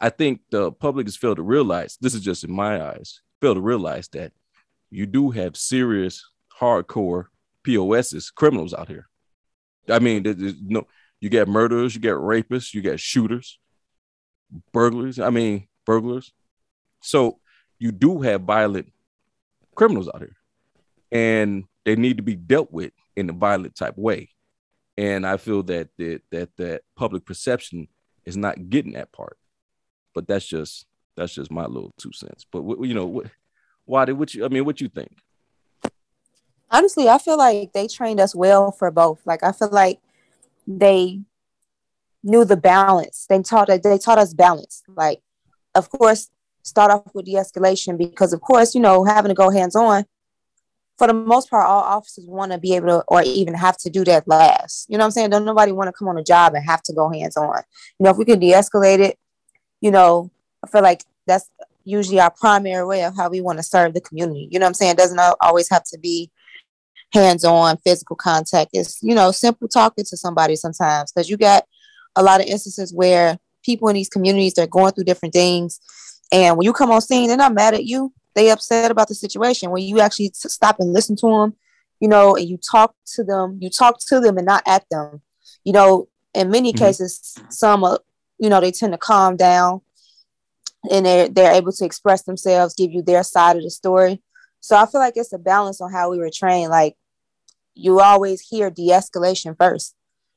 I 0.00 0.08
think 0.08 0.40
the 0.50 0.72
public 0.72 1.06
has 1.06 1.16
failed 1.16 1.36
to 1.36 1.44
realize 1.44 1.96
this 2.00 2.14
is 2.14 2.22
just 2.22 2.42
in 2.42 2.50
my 2.50 2.84
eyes, 2.84 3.20
failed 3.40 3.58
to 3.58 3.60
realize 3.60 4.08
that 4.08 4.32
you 4.90 5.06
do 5.06 5.30
have 5.30 5.56
serious 5.56 6.20
hardcore 6.60 7.26
POSs 7.64 8.32
criminals 8.32 8.74
out 8.74 8.88
here. 8.88 9.06
I 9.88 10.00
mean, 10.00 10.24
no 10.64 10.84
you 11.20 11.30
got 11.30 11.46
murderers, 11.46 11.94
you 11.94 12.00
got 12.00 12.20
rapists, 12.20 12.74
you 12.74 12.82
got 12.82 12.98
shooters 12.98 13.60
burglars. 14.72 15.18
I 15.18 15.30
mean, 15.30 15.66
burglars. 15.84 16.32
So 17.00 17.38
you 17.78 17.92
do 17.92 18.20
have 18.22 18.42
violent 18.42 18.92
criminals 19.74 20.08
out 20.08 20.20
here, 20.20 20.36
and 21.12 21.64
they 21.84 21.96
need 21.96 22.16
to 22.16 22.22
be 22.22 22.34
dealt 22.34 22.72
with 22.72 22.92
in 23.16 23.30
a 23.30 23.32
violent 23.32 23.74
type 23.76 23.96
way. 23.96 24.30
And 24.98 25.26
I 25.26 25.36
feel 25.36 25.62
that 25.64 25.88
that 25.98 26.22
that 26.30 26.56
that 26.56 26.82
public 26.96 27.24
perception 27.24 27.88
is 28.24 28.36
not 28.36 28.70
getting 28.70 28.92
that 28.92 29.12
part. 29.12 29.38
But 30.14 30.26
that's 30.26 30.46
just 30.46 30.86
that's 31.16 31.34
just 31.34 31.50
my 31.50 31.66
little 31.66 31.92
two 31.98 32.12
cents. 32.12 32.46
But 32.50 32.62
you 32.80 32.94
know 32.94 33.06
what? 33.06 33.26
Watty, 33.84 34.12
what 34.12 34.34
you? 34.34 34.44
I 34.44 34.48
mean, 34.48 34.64
what 34.64 34.80
you 34.80 34.88
think? 34.88 35.12
honestly, 36.70 37.08
I 37.08 37.18
feel 37.18 37.38
like 37.38 37.72
they 37.72 37.86
trained 37.86 38.20
us 38.20 38.34
well 38.34 38.70
for 38.72 38.90
both. 38.90 39.20
Like 39.24 39.42
I 39.42 39.52
feel 39.52 39.70
like 39.70 40.00
they 40.66 41.20
knew 42.26 42.44
the 42.44 42.56
balance. 42.56 43.26
They 43.28 43.40
taught 43.42 43.68
they 43.68 43.98
taught 43.98 44.18
us 44.18 44.34
balance. 44.34 44.82
Like, 44.88 45.20
of 45.74 45.88
course, 45.88 46.28
start 46.62 46.90
off 46.90 47.14
with 47.14 47.26
de-escalation 47.26 47.96
because 47.96 48.32
of 48.32 48.40
course, 48.40 48.74
you 48.74 48.80
know, 48.80 49.04
having 49.04 49.30
to 49.30 49.34
go 49.34 49.50
hands-on, 49.50 50.04
for 50.98 51.06
the 51.06 51.14
most 51.14 51.48
part, 51.48 51.66
all 51.66 51.82
officers 51.82 52.26
want 52.26 52.52
to 52.52 52.58
be 52.58 52.74
able 52.74 52.88
to 52.88 53.04
or 53.08 53.22
even 53.22 53.54
have 53.54 53.76
to 53.78 53.90
do 53.90 54.04
that 54.04 54.26
last. 54.26 54.88
You 54.88 54.98
know 54.98 55.02
what 55.02 55.06
I'm 55.06 55.10
saying? 55.12 55.30
Don't 55.30 55.44
nobody 55.44 55.72
want 55.72 55.88
to 55.88 55.92
come 55.92 56.08
on 56.08 56.18
a 56.18 56.24
job 56.24 56.54
and 56.54 56.64
have 56.64 56.82
to 56.84 56.92
go 56.92 57.10
hands-on. 57.10 57.62
You 57.98 58.04
know, 58.04 58.10
if 58.10 58.16
we 58.16 58.24
can 58.24 58.40
de-escalate 58.40 59.00
it, 59.00 59.18
you 59.80 59.90
know, 59.90 60.30
I 60.64 60.68
feel 60.68 60.82
like 60.82 61.04
that's 61.26 61.48
usually 61.84 62.18
our 62.18 62.30
primary 62.30 62.84
way 62.84 63.04
of 63.04 63.14
how 63.16 63.28
we 63.28 63.40
want 63.40 63.58
to 63.58 63.62
serve 63.62 63.94
the 63.94 64.00
community. 64.00 64.48
You 64.50 64.58
know 64.58 64.64
what 64.64 64.70
I'm 64.70 64.74
saying? 64.74 64.92
It 64.92 64.98
doesn't 64.98 65.20
always 65.40 65.68
have 65.70 65.84
to 65.84 65.98
be 65.98 66.30
hands-on 67.12 67.76
physical 67.78 68.16
contact 68.16 68.70
it's 68.72 69.00
you 69.00 69.14
know 69.14 69.30
simple 69.30 69.68
talking 69.68 70.04
to 70.04 70.16
somebody 70.16 70.56
sometimes 70.56 71.12
because 71.12 71.30
you 71.30 71.36
got 71.36 71.64
a 72.16 72.22
lot 72.22 72.40
of 72.40 72.46
instances 72.46 72.92
where 72.94 73.38
people 73.64 73.88
in 73.88 73.94
these 73.94 74.08
communities 74.08 74.54
they're 74.54 74.66
going 74.66 74.92
through 74.92 75.04
different 75.04 75.34
things 75.34 75.80
And 76.32 76.56
when 76.56 76.64
you 76.64 76.72
come 76.72 76.90
on 76.90 77.00
scene, 77.00 77.28
they're 77.28 77.36
not 77.36 77.54
mad 77.54 77.74
at 77.74 77.84
you. 77.84 78.12
They 78.34 78.50
upset 78.50 78.90
about 78.90 79.08
the 79.08 79.14
situation. 79.14 79.70
When 79.70 79.82
you 79.84 80.00
actually 80.00 80.32
stop 80.34 80.76
and 80.80 80.92
listen 80.92 81.16
to 81.16 81.26
them, 81.28 81.54
you 82.00 82.08
know, 82.08 82.36
and 82.36 82.48
you 82.48 82.58
talk 82.58 82.94
to 83.14 83.24
them, 83.24 83.58
you 83.62 83.70
talk 83.70 83.98
to 84.08 84.20
them 84.20 84.36
and 84.36 84.46
not 84.46 84.62
at 84.66 84.84
them. 84.90 85.22
You 85.64 85.72
know, 85.72 86.08
in 86.34 86.50
many 86.50 86.72
Mhm. 86.72 86.78
cases, 86.78 87.42
some, 87.48 87.84
uh, 87.84 87.98
you 88.38 88.50
know, 88.50 88.60
they 88.60 88.72
tend 88.72 88.92
to 88.92 88.98
calm 88.98 89.36
down 89.36 89.82
and 90.90 91.06
they're 91.06 91.28
they're 91.28 91.52
able 91.52 91.72
to 91.72 91.84
express 91.84 92.22
themselves, 92.22 92.74
give 92.74 92.92
you 92.92 93.02
their 93.02 93.22
side 93.22 93.56
of 93.56 93.62
the 93.62 93.70
story. 93.70 94.22
So 94.60 94.76
I 94.76 94.86
feel 94.86 95.00
like 95.00 95.14
it's 95.16 95.32
a 95.32 95.38
balance 95.38 95.80
on 95.80 95.92
how 95.92 96.10
we 96.10 96.18
were 96.18 96.30
trained. 96.32 96.70
Like 96.70 96.96
you 97.74 98.00
always 98.00 98.40
hear 98.40 98.70
de-escalation 98.70 99.56
first, 99.58 99.94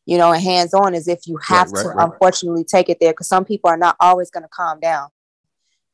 you 0.10 0.18
know, 0.18 0.32
and 0.32 0.42
hands-on 0.42 0.96
as 0.96 1.08
if 1.08 1.28
you 1.28 1.38
have 1.38 1.72
right, 1.72 1.84
to 1.84 1.90
right. 1.90 2.04
unfortunately 2.04 2.64
take 2.64 2.90
it 2.90 2.98
there 3.00 3.12
because 3.12 3.28
some 3.28 3.46
people 3.46 3.70
are 3.70 3.78
not 3.78 3.96
always 4.00 4.32
going 4.32 4.42
to 4.42 4.50
calm 4.50 4.80
down. 4.80 5.08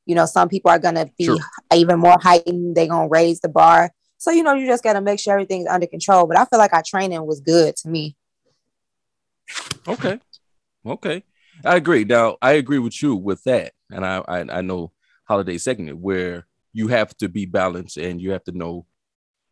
You 0.06 0.16
know, 0.16 0.26
some 0.26 0.48
people 0.48 0.72
are 0.72 0.80
going 0.80 0.96
to 0.96 1.12
be 1.18 1.26
Sure. 1.26 1.38
even 1.74 2.00
more 2.00 2.18
heightened. 2.22 2.78
They're 2.78 2.88
going 2.88 3.10
to 3.10 3.12
raise 3.12 3.42
the 3.42 3.50
bar. 3.50 3.92
So, 4.18 4.32
you 4.32 4.42
know, 4.42 4.54
you 4.54 4.68
just 4.68 4.86
got 4.86 4.94
to 4.94 5.02
make 5.02 5.20
sure 5.20 5.34
everything's 5.34 5.68
under 5.68 5.86
control. 5.86 6.28
But 6.28 6.38
I 6.38 6.46
feel 6.46 6.60
like 6.60 6.72
our 6.72 6.82
training 6.82 7.26
was 7.26 7.42
good 7.42 7.76
to 7.76 7.90
me. 7.90 8.16
Okay. 9.86 10.18
Okay. 10.86 11.24
I 11.66 11.76
agree. 11.76 12.06
Now 12.06 12.38
I 12.42 12.54
agree 12.54 12.80
with 12.80 13.02
you 13.04 13.18
with 13.18 13.44
that. 13.44 13.74
And 13.92 14.06
I 14.06 14.24
I, 14.28 14.60
I 14.60 14.62
know 14.62 14.94
holiday 15.26 15.58
seconded 15.58 16.02
where 16.02 16.48
you 16.72 16.88
have 16.88 17.18
to 17.18 17.28
be 17.28 17.46
balanced 17.46 17.98
and 17.98 18.22
you 18.22 18.32
have 18.32 18.46
to 18.46 18.54
know 18.54 18.86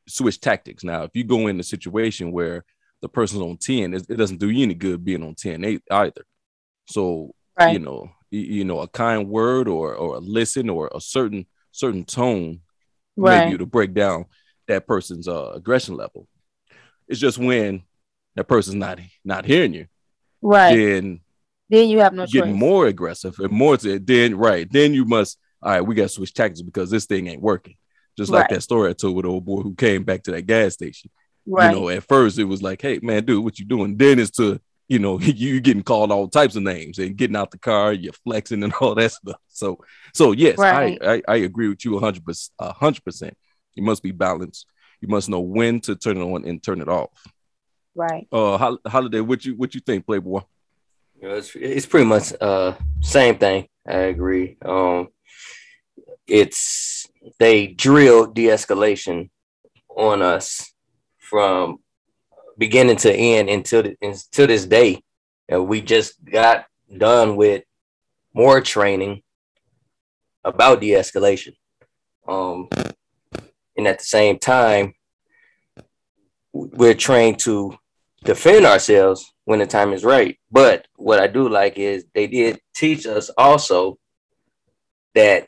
switch 0.08 0.40
tactics. 0.40 0.86
Now, 0.86 1.04
if 1.04 1.12
you 1.16 1.26
go 1.26 1.48
in 1.48 1.60
a 1.60 1.64
situation 1.64 2.32
where 2.32 2.64
the 3.04 3.10
person's 3.10 3.42
on 3.42 3.58
10, 3.58 3.94
it, 3.94 4.06
it 4.10 4.16
doesn't 4.16 4.40
do 4.40 4.50
you 4.50 4.64
any 4.64 4.74
good 4.74 5.04
being 5.04 5.22
on 5.24 5.36
10 5.36 5.64
eight 5.66 5.82
either. 5.92 6.24
So 6.88 7.36
you 7.74 7.80
know, 7.80 8.10
you, 8.32 8.40
you 8.42 8.66
know, 8.66 8.80
a 8.80 8.88
kind 8.88 9.30
word 9.30 9.68
or 9.68 9.94
or 9.94 10.16
a 10.16 10.20
listen 10.20 10.70
or 10.70 10.90
a 10.96 11.00
certain 11.02 11.46
certain 11.72 12.06
tone 12.06 12.62
maybe 13.18 13.58
to 13.58 13.66
break 13.66 13.94
down 13.94 14.26
that 14.68 14.88
person's 14.88 15.28
uh, 15.28 15.52
aggression 15.54 15.96
level. 15.96 16.28
It's 17.08 17.20
just 17.20 17.38
when 17.38 17.84
that 18.36 18.46
person's 18.46 18.76
not 18.78 19.00
not 19.24 19.46
hearing 19.46 19.74
you, 19.74 19.86
Right. 20.42 20.70
then 20.76 21.20
Then 21.70 21.90
you 21.90 22.00
have 22.00 22.14
no 22.14 22.24
choice. 22.24 22.32
getting 22.32 22.56
more 22.56 22.88
aggressive 22.88 23.38
and 23.40 23.52
more 23.52 23.76
to 23.78 24.00
then 24.00 24.36
right 24.38 24.68
then 24.72 24.94
you 24.94 25.04
must 25.06 25.38
all 25.62 25.72
right 25.72 25.82
we 25.82 25.94
got 25.94 26.04
to 26.04 26.10
switch 26.10 26.34
tactics 26.34 26.62
because 26.62 26.90
this 26.90 27.06
thing 27.06 27.28
ain't 27.28 27.42
working 27.42 27.76
just 28.18 28.32
like 28.32 28.44
Right. 28.44 28.56
that 28.56 28.62
story 28.62 28.90
i 28.90 28.94
told 28.94 29.16
with 29.16 29.24
the 29.26 29.30
old 29.30 29.46
boy 29.46 29.62
who 29.62 29.76
came 29.76 30.04
back 30.04 30.24
to 30.24 30.32
that 30.32 30.44
gas 30.48 30.74
station 30.74 31.10
right. 31.46 31.74
you 31.74 31.80
know 31.80 31.90
at 31.90 32.04
first 32.04 32.40
it 32.40 32.46
was 32.46 32.62
like 32.62 32.82
hey 32.82 33.00
man 33.02 33.26
dude 33.26 33.44
what 33.44 33.60
you 33.60 33.66
doing 33.66 33.98
then 33.98 34.20
it's 34.20 34.32
to 34.32 34.60
you 34.88 35.00
know 35.00 35.20
you 35.20 35.60
getting 35.60 35.84
called 35.84 36.12
all 36.12 36.28
types 36.28 36.56
of 36.56 36.64
names 36.64 37.00
and 37.00 37.18
getting 37.18 37.36
out 37.36 37.52
the 37.52 37.58
car 37.58 37.94
you're 37.94 38.14
flexing 38.24 38.64
and 38.64 38.74
all 38.82 38.96
that 38.96 39.12
stuff 39.12 39.40
so 39.48 39.78
so 40.14 40.32
yes 40.32 40.58
Right. 40.58 40.98
I, 41.02 41.16
I 41.16 41.22
i 41.28 41.36
agree 41.38 41.70
with 41.70 41.84
you 41.86 41.94
100 41.94 42.26
percent 42.26 42.54
100 42.58 43.04
percent 43.04 43.38
you 43.76 43.84
must 43.84 44.04
be 44.04 44.12
balanced 44.12 44.66
you 45.02 45.08
must 45.08 45.30
know 45.30 45.42
when 45.42 45.82
to 45.82 45.96
turn 45.96 46.18
it 46.18 46.22
on 46.22 46.46
and 46.46 46.62
turn 46.62 46.82
it 46.82 46.90
off 46.90 47.10
right. 47.96 48.28
uh 48.32 48.78
holiday 48.88 49.22
what 49.22 49.44
you 49.46 49.56
what 49.56 49.74
you 49.74 49.82
think 49.82 50.06
playboy 50.06 50.42
You 51.22 51.30
know, 51.30 51.36
it's, 51.36 51.56
it's 51.56 51.86
pretty 51.86 52.06
much 52.06 52.34
uh 52.42 52.74
same 53.02 53.38
thing. 53.38 53.68
I 53.88 53.98
agree. 54.12 54.58
Um, 54.64 55.10
it's 56.28 57.08
they 57.40 57.68
drill 57.68 58.28
de-escalation 58.28 59.30
on 59.90 60.22
us 60.22 60.73
from 61.34 61.80
beginning 62.60 62.96
to 62.96 63.12
end 63.12 63.50
until 63.50 63.84
until 64.04 64.46
this 64.46 64.68
day, 64.68 65.02
and 65.50 65.68
we 65.68 65.82
just 65.82 66.24
got 66.24 66.68
done 66.96 67.36
with 67.36 67.64
more 68.36 68.62
training 68.62 69.24
about 70.44 70.80
de-escalation. 70.80 71.56
Um, 72.28 72.70
and 73.76 73.88
at 73.88 73.98
the 73.98 74.06
same 74.06 74.38
time, 74.38 74.94
we're 76.54 76.94
trained 76.94 77.40
to 77.40 77.80
defend 78.24 78.68
ourselves 78.68 79.34
when 79.46 79.58
the 79.58 79.66
time 79.66 79.92
is 79.92 80.04
right. 80.04 80.38
But 80.52 80.88
what 80.98 81.20
I 81.20 81.26
do 81.26 81.50
like 81.50 81.80
is 81.80 82.06
they 82.14 82.28
did 82.28 82.62
teach 82.76 83.08
us 83.08 83.32
also 83.36 83.98
that 85.16 85.48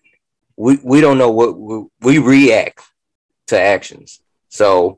we 0.57 0.79
we 0.83 0.99
don't 0.99 1.19
know 1.19 1.29
what 1.29 1.55
we, 1.55 1.85
we 2.01 2.17
react 2.17 2.81
to 3.49 3.61
actions. 3.61 4.19
So 4.49 4.97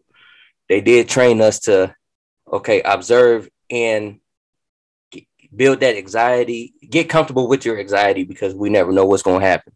they 0.70 0.82
did 0.82 1.10
train 1.10 1.42
us 1.42 1.60
to 1.62 1.96
okay, 2.52 2.82
observe 2.82 3.50
and 3.70 4.20
build 5.56 5.80
that 5.80 5.96
anxiety, 5.96 6.74
get 6.90 7.10
comfortable 7.10 7.48
with 7.48 7.66
your 7.66 7.80
anxiety 7.80 8.24
because 8.24 8.54
we 8.54 8.70
never 8.70 8.92
know 8.92 9.06
what's 9.06 9.24
going 9.24 9.42
to 9.42 9.46
happen. 9.46 9.74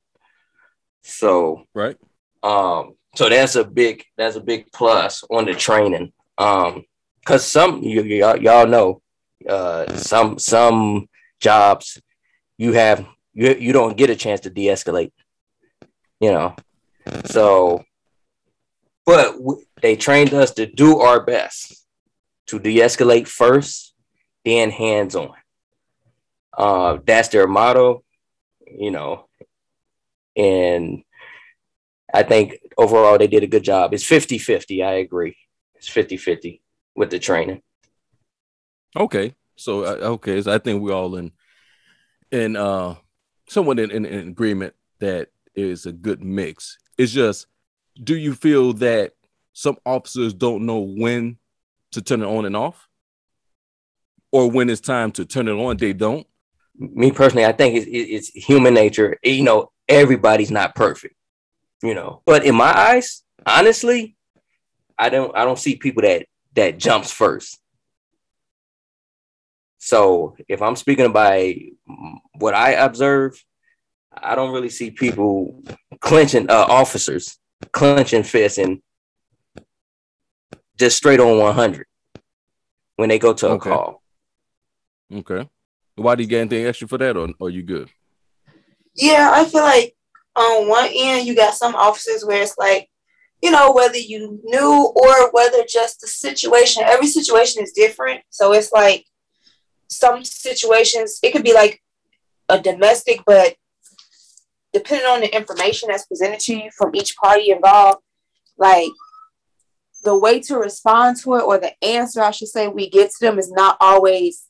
So 1.03 1.65
right 1.74 1.98
um, 2.43 2.95
so 3.15 3.29
that's 3.29 3.55
a 3.55 3.63
big 3.63 4.03
that's 4.17 4.36
a 4.36 4.41
big 4.41 4.71
plus 4.71 5.24
on 5.29 5.45
the 5.45 5.53
training. 5.53 6.12
Um, 6.38 6.86
cause 7.25 7.45
some 7.45 7.83
you, 7.83 8.01
y'all, 8.03 8.38
y'all 8.38 8.67
know, 8.67 9.01
uh, 9.48 9.95
some 9.98 10.39
some 10.39 11.07
jobs 11.39 12.01
you 12.57 12.74
have 12.74 13.05
you 13.33 13.55
you 13.55 13.74
don't 13.74 13.98
get 13.98 14.10
a 14.10 14.15
chance 14.15 14.41
to 14.41 14.50
de-escalate. 14.50 15.12
You 16.19 16.31
know, 16.31 16.55
so 17.25 17.83
but 19.05 19.33
w- 19.33 19.63
they 19.81 19.95
trained 19.95 20.33
us 20.33 20.51
to 20.51 20.65
do 20.65 21.00
our 21.00 21.19
best 21.23 21.85
to 22.47 22.59
de-escalate 22.59 23.27
first, 23.27 23.93
then 24.43 24.69
hands 24.69 25.15
on. 25.15 25.33
Uh, 26.57 26.97
that's 27.05 27.29
their 27.29 27.47
motto, 27.47 28.03
you 28.67 28.91
know, 28.91 29.27
and 30.35 31.03
I 32.13 32.23
think 32.23 32.59
overall 32.77 33.17
they 33.17 33.27
did 33.27 33.43
a 33.43 33.47
good 33.47 33.63
job. 33.63 33.93
It's 33.93 34.03
50 34.03 34.38
50. 34.38 34.83
I 34.83 34.93
agree. 34.93 35.38
It's 35.75 35.88
50 35.88 36.17
50 36.17 36.61
with 36.95 37.09
the 37.09 37.19
training. 37.19 37.61
Okay, 38.97 39.33
so 39.55 39.85
uh, 39.85 40.09
okay, 40.15 40.41
so 40.41 40.53
I 40.53 40.57
think 40.57 40.81
we're 40.81 40.93
all 40.93 41.15
in 41.15 41.31
in 42.31 42.57
uh 42.57 42.95
somewhat 43.47 43.79
in, 43.79 43.91
in, 43.91 44.05
in 44.05 44.27
agreement 44.29 44.73
that 45.00 45.29
is 45.55 45.85
a 45.85 45.91
good 45.91 46.23
mix. 46.23 46.77
It's 46.97 47.11
just, 47.11 47.47
do 48.01 48.15
you 48.15 48.33
feel 48.33 48.73
that 48.73 49.13
some 49.53 49.77
officers 49.86 50.34
don't 50.34 50.65
know 50.65 50.79
when 50.79 51.38
to 51.91 52.01
turn 52.01 52.22
it 52.22 52.25
on 52.25 52.46
and 52.46 52.55
off, 52.55 52.88
or 54.31 54.50
when 54.50 54.70
it's 54.70 54.81
time 54.81 55.12
to 55.13 55.25
turn 55.25 55.48
it 55.48 55.53
on, 55.53 55.77
they 55.77 55.93
don't? 55.93 56.25
Me 56.77 57.12
personally, 57.12 57.46
I 57.46 57.51
think 57.51 57.75
it's, 57.75 57.88
it's 57.88 58.29
human 58.29 58.74
nature. 58.74 59.17
You 59.24 59.43
know, 59.43 59.72
everybody's 59.88 60.51
not 60.51 60.74
perfect, 60.74 61.15
you 61.84 61.93
know, 61.93 62.22
but 62.25 62.46
in 62.46 62.55
my 62.55 62.74
eyes, 62.75 63.24
honestly, 63.46 64.15
I 64.98 65.10
don't 65.10 65.36
I 65.36 65.46
don't 65.46 65.60
see 65.60 65.75
people 65.75 66.03
that 66.03 66.25
that 66.53 66.77
jumps 66.77 67.12
first. 67.12 67.60
So 69.79 70.36
if 70.48 70.62
I'm 70.62 70.75
speaking 70.75 71.12
by 71.12 71.72
what 72.38 72.53
I 72.53 72.74
observe, 72.74 73.43
I 74.13 74.36
don't 74.36 74.53
really 74.53 74.70
see 74.70 74.91
people 74.91 75.63
clenching 76.00 76.50
uh, 76.50 76.65
officers 76.70 77.38
clenching 77.72 78.24
fists 78.24 78.58
and 78.58 78.81
just 80.78 80.98
straight 80.98 81.20
on 81.20 81.38
100 81.38 81.86
when 82.96 83.10
they 83.10 83.20
go 83.20 83.34
to 83.34 83.48
a 83.48 83.51
Okay. 83.51 83.70
call. 83.70 84.01
Okay, 85.13 85.50
why 85.96 86.16
do 86.16 86.24
you 86.24 86.30
get 86.30 86.42
anything 86.42 86.66
extra 86.66 86.88
for 86.88 86.98
that, 86.98 87.18
or, 87.18 87.30
or 87.40 87.50
you 87.50 87.63
good? 87.63 87.90
Yeah, 88.96 89.30
I 89.34 89.46
feel 89.46 89.62
like 89.62 89.96
on 90.36 90.70
one 90.70 90.90
end 90.94 91.28
you 91.28 91.36
got 91.36 91.54
some 91.54 91.75
officers 91.75 92.24
where 92.25 92.42
it's 92.42 92.58
like, 92.58 92.90
you 93.42 93.51
know, 93.51 93.74
whether 93.74 93.98
you 93.98 94.40
knew 94.44 94.94
or 94.96 95.32
whether 95.32 95.63
just 95.68 96.00
the 96.00 96.08
situation, 96.08 96.84
every 96.86 97.08
situation 97.08 97.62
is 97.63 97.74
different. 97.74 98.22
So 98.30 98.54
it's 98.54 98.72
like 98.72 99.06
some 99.90 100.24
situations, 100.24 101.20
it 101.22 101.32
could 101.32 101.44
be 101.44 101.54
like 101.54 101.82
a 102.48 102.60
domestic, 102.60 103.22
but 103.25 103.56
depending 104.72 105.08
on 105.08 105.20
the 105.20 105.36
information 105.36 105.90
that's 105.90 106.06
presented 106.06 106.40
to 106.40 106.56
you 106.56 106.70
from 106.78 106.96
each 106.96 107.16
party 107.18 107.51
involved, 107.51 108.00
like 108.58 108.92
the 110.03 110.17
way 110.17 110.39
to 110.41 110.58
respond 110.58 111.17
to 111.22 111.36
it 111.36 111.43
or 111.43 111.58
the 111.58 111.74
answer 111.84 112.22
I 112.22 112.31
should 112.31 112.48
say 112.48 112.67
we 112.67 112.89
get 112.89 113.12
to 113.12 113.17
them 113.22 113.38
is 113.39 113.51
not 113.51 113.77
always 113.79 114.48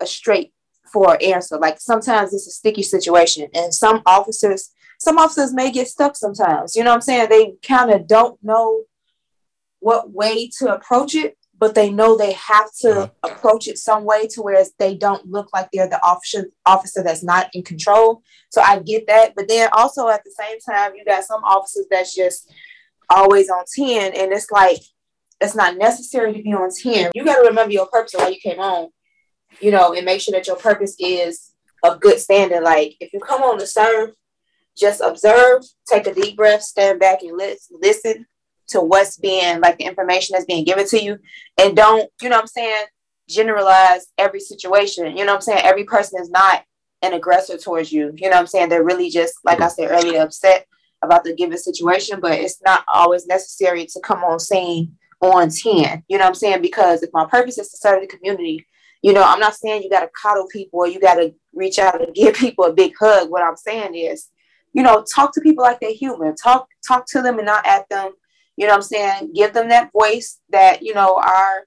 a 0.00 0.06
straight 0.06 0.52
for 0.92 1.16
answer. 1.22 1.58
Like 1.58 1.80
sometimes 1.80 2.32
it's 2.32 2.46
a 2.46 2.50
sticky 2.50 2.82
situation, 2.82 3.48
and 3.54 3.72
some 3.72 4.02
officers, 4.06 4.70
some 4.98 5.18
officers 5.18 5.52
may 5.52 5.70
get 5.70 5.88
stuck 5.88 6.16
sometimes. 6.16 6.76
You 6.76 6.84
know 6.84 6.90
what 6.90 6.96
I'm 6.96 7.00
saying? 7.02 7.28
They 7.28 7.54
kind 7.66 7.90
of 7.90 8.06
don't 8.06 8.38
know 8.42 8.82
what 9.80 10.12
way 10.12 10.48
to 10.58 10.72
approach 10.74 11.14
it, 11.14 11.36
but 11.58 11.74
they 11.74 11.90
know 11.90 12.16
they 12.16 12.32
have 12.32 12.70
to 12.82 12.90
Uh-huh. 12.90 13.08
approach 13.24 13.66
it 13.68 13.78
some 13.78 14.04
way 14.04 14.26
to 14.28 14.42
where 14.42 14.64
they 14.78 14.94
don't 14.94 15.26
look 15.26 15.48
like 15.52 15.68
they're 15.72 15.88
the 15.88 16.04
officer 16.04 16.46
officer 16.66 17.02
that's 17.02 17.24
not 17.24 17.48
in 17.54 17.62
control. 17.62 18.22
So 18.50 18.60
I 18.60 18.78
get 18.80 19.06
that, 19.08 19.34
but 19.34 19.48
then 19.48 19.68
also 19.72 20.08
at 20.08 20.22
the 20.24 20.34
same 20.38 20.58
time, 20.60 20.94
you 20.94 21.04
got 21.04 21.24
some 21.24 21.42
officers 21.42 21.86
that's 21.90 22.14
just 22.14 22.52
always 23.10 23.50
on 23.50 23.64
10, 23.74 24.12
and 24.14 24.32
it's 24.32 24.50
like 24.50 24.78
it's 25.42 25.54
not 25.54 25.76
necessary 25.76 26.32
to 26.32 26.42
be 26.42 26.52
on 26.52 26.70
10. 26.70 27.10
You 27.14 27.24
got 27.24 27.36
to 27.36 27.48
remember 27.48 27.72
your 27.72 27.86
purpose 27.86 28.14
and 28.14 28.22
why 28.22 28.30
you 28.30 28.40
came 28.40 28.60
on 28.60 28.88
you 29.60 29.70
know, 29.70 29.94
and 29.94 30.04
make 30.04 30.20
sure 30.20 30.32
that 30.32 30.46
your 30.46 30.56
purpose 30.56 30.96
is 30.98 31.52
of 31.82 32.00
good 32.00 32.18
standing. 32.18 32.62
Like 32.62 32.96
if 33.00 33.12
you 33.12 33.20
come 33.20 33.42
on 33.42 33.58
to 33.58 33.66
serve, 33.66 34.10
just 34.76 35.00
observe, 35.00 35.62
take 35.88 36.06
a 36.06 36.14
deep 36.14 36.36
breath, 36.36 36.62
stand 36.62 37.00
back 37.00 37.22
and 37.22 37.36
listen 37.36 38.26
to 38.68 38.80
what's 38.80 39.18
being 39.18 39.60
like 39.60 39.78
the 39.78 39.84
information 39.84 40.32
that's 40.32 40.46
being 40.46 40.64
given 40.64 40.86
to 40.88 41.02
you. 41.02 41.18
And 41.58 41.76
don't, 41.76 42.10
you 42.20 42.28
know 42.28 42.36
what 42.36 42.42
I'm 42.42 42.46
saying, 42.48 42.84
generalize 43.28 44.06
every 44.16 44.40
situation. 44.40 45.16
You 45.16 45.24
know 45.24 45.32
what 45.32 45.36
I'm 45.36 45.40
saying? 45.42 45.60
Every 45.64 45.84
person 45.84 46.20
is 46.20 46.30
not 46.30 46.62
an 47.02 47.12
aggressor 47.12 47.58
towards 47.58 47.92
you. 47.92 48.12
You 48.16 48.30
know 48.30 48.36
what 48.36 48.40
I'm 48.40 48.46
saying? 48.46 48.68
They're 48.68 48.84
really 48.84 49.10
just, 49.10 49.34
like 49.44 49.60
I 49.60 49.68
said 49.68 49.90
earlier, 49.90 50.22
upset 50.22 50.66
about 51.02 51.24
the 51.24 51.34
given 51.34 51.58
situation, 51.58 52.20
but 52.20 52.32
it's 52.32 52.62
not 52.64 52.84
always 52.86 53.26
necessary 53.26 53.86
to 53.86 54.00
come 54.00 54.22
on 54.22 54.38
scene 54.38 54.96
on 55.22 55.48
10. 55.50 56.04
You 56.08 56.18
know 56.18 56.24
what 56.24 56.28
I'm 56.28 56.34
saying? 56.34 56.62
Because 56.62 57.02
if 57.02 57.10
my 57.12 57.24
purpose 57.24 57.58
is 57.58 57.68
to 57.70 57.76
serve 57.76 58.02
the 58.02 58.08
community, 58.08 58.66
you 59.02 59.12
know, 59.12 59.22
I'm 59.22 59.40
not 59.40 59.54
saying 59.54 59.82
you 59.82 59.90
got 59.90 60.00
to 60.00 60.10
coddle 60.20 60.46
people 60.48 60.80
or 60.80 60.88
you 60.88 61.00
got 61.00 61.14
to 61.14 61.34
reach 61.54 61.78
out 61.78 62.02
and 62.02 62.14
give 62.14 62.34
people 62.34 62.64
a 62.64 62.72
big 62.72 62.92
hug. 62.98 63.30
What 63.30 63.42
I'm 63.42 63.56
saying 63.56 63.94
is, 63.94 64.28
you 64.72 64.82
know, 64.82 65.04
talk 65.14 65.32
to 65.34 65.40
people 65.40 65.62
like 65.62 65.80
they're 65.80 65.92
human. 65.92 66.34
Talk 66.34 66.68
talk 66.86 67.06
to 67.08 67.22
them 67.22 67.38
and 67.38 67.46
not 67.46 67.66
at 67.66 67.88
them. 67.88 68.12
You 68.56 68.66
know 68.66 68.72
what 68.72 68.76
I'm 68.76 68.82
saying? 68.82 69.32
Give 69.34 69.52
them 69.52 69.68
that 69.68 69.92
voice 69.92 70.40
that, 70.50 70.82
you 70.82 70.94
know, 70.94 71.16
our 71.16 71.66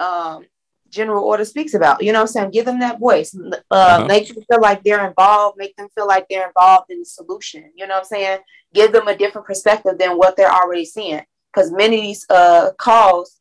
um, 0.00 0.46
general 0.90 1.24
order 1.24 1.44
speaks 1.44 1.74
about. 1.74 2.02
You 2.02 2.12
know 2.12 2.20
what 2.20 2.28
I'm 2.28 2.32
saying? 2.32 2.50
Give 2.50 2.64
them 2.64 2.80
that 2.80 3.00
voice. 3.00 3.34
Uh, 3.34 3.56
uh-huh. 3.70 4.06
Make 4.06 4.28
them 4.28 4.42
feel 4.50 4.60
like 4.60 4.82
they're 4.82 5.06
involved. 5.06 5.56
Make 5.58 5.76
them 5.76 5.88
feel 5.94 6.06
like 6.06 6.26
they're 6.28 6.46
involved 6.46 6.90
in 6.90 7.00
the 7.00 7.04
solution. 7.04 7.72
You 7.74 7.86
know 7.86 7.94
what 7.94 8.00
I'm 8.00 8.06
saying? 8.06 8.38
Give 8.74 8.92
them 8.92 9.08
a 9.08 9.16
different 9.16 9.46
perspective 9.46 9.98
than 9.98 10.16
what 10.16 10.36
they're 10.36 10.52
already 10.52 10.84
seeing. 10.84 11.22
Because 11.52 11.70
many 11.70 11.96
of 11.96 12.02
these 12.02 12.26
uh, 12.30 12.70
calls, 12.78 13.40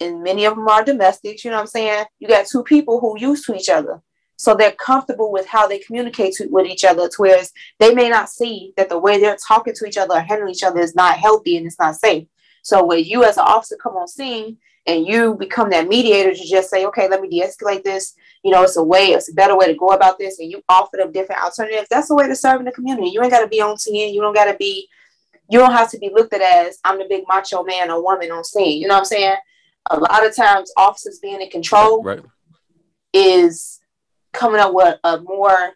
and 0.00 0.22
many 0.22 0.44
of 0.44 0.56
them 0.56 0.68
are 0.68 0.84
domestics, 0.84 1.44
you 1.44 1.50
know 1.50 1.58
what 1.58 1.62
I'm 1.62 1.66
saying? 1.68 2.04
You 2.18 2.28
got 2.28 2.46
two 2.46 2.64
people 2.64 3.00
who 3.00 3.18
used 3.18 3.46
to 3.46 3.54
each 3.54 3.68
other. 3.68 4.02
So 4.36 4.54
they're 4.54 4.72
comfortable 4.72 5.30
with 5.30 5.46
how 5.46 5.68
they 5.68 5.78
communicate 5.78 6.34
to, 6.34 6.48
with 6.48 6.66
each 6.66 6.84
other, 6.84 7.08
whereas 7.16 7.52
they 7.78 7.94
may 7.94 8.08
not 8.08 8.28
see 8.28 8.72
that 8.76 8.88
the 8.88 8.98
way 8.98 9.20
they're 9.20 9.36
talking 9.46 9.74
to 9.74 9.86
each 9.86 9.96
other 9.96 10.14
or 10.14 10.20
handling 10.20 10.52
each 10.52 10.64
other 10.64 10.80
is 10.80 10.96
not 10.96 11.18
healthy 11.18 11.56
and 11.56 11.66
it's 11.66 11.78
not 11.78 11.94
safe. 11.94 12.26
So 12.62 12.84
when 12.84 13.04
you 13.04 13.24
as 13.24 13.36
an 13.36 13.44
officer 13.46 13.76
come 13.80 13.96
on 13.96 14.08
scene 14.08 14.58
and 14.86 15.06
you 15.06 15.36
become 15.36 15.70
that 15.70 15.86
mediator 15.86 16.34
to 16.34 16.48
just 16.48 16.70
say, 16.70 16.84
okay, 16.86 17.08
let 17.08 17.20
me 17.20 17.28
de-escalate 17.28 17.84
this. 17.84 18.14
You 18.42 18.50
know, 18.50 18.64
it's 18.64 18.76
a 18.76 18.82
way, 18.82 19.10
it's 19.10 19.30
a 19.30 19.34
better 19.34 19.56
way 19.56 19.66
to 19.66 19.78
go 19.78 19.88
about 19.88 20.18
this, 20.18 20.40
and 20.40 20.50
you 20.50 20.60
offer 20.68 20.96
them 20.96 21.12
different 21.12 21.42
alternatives. 21.42 21.86
That's 21.88 22.10
a 22.10 22.14
way 22.14 22.26
to 22.26 22.34
serve 22.34 22.58
in 22.58 22.64
the 22.64 22.72
community. 22.72 23.10
You 23.10 23.22
ain't 23.22 23.30
got 23.30 23.42
to 23.42 23.48
be 23.48 23.60
on 23.60 23.78
scene. 23.78 24.12
You 24.12 24.20
don't 24.20 24.34
got 24.34 24.46
to 24.46 24.56
be, 24.56 24.88
you 25.48 25.58
don't 25.58 25.72
have 25.72 25.90
to 25.90 25.98
be 25.98 26.10
looked 26.12 26.32
at 26.32 26.40
as 26.40 26.78
I'm 26.84 26.98
the 26.98 27.06
big 27.08 27.24
macho 27.28 27.62
man 27.62 27.90
or 27.90 28.02
woman 28.02 28.30
on 28.30 28.44
scene. 28.44 28.80
You 28.80 28.88
know 28.88 28.94
what 28.94 29.00
I'm 29.00 29.04
saying? 29.06 29.36
A 29.90 29.98
lot 29.98 30.26
of 30.26 30.34
times, 30.34 30.72
officers 30.76 31.18
being 31.20 31.40
in 31.40 31.50
control 31.50 32.02
right. 32.02 32.22
is 33.12 33.80
coming 34.32 34.60
up 34.60 34.72
with 34.72 34.98
a 35.04 35.20
more 35.20 35.72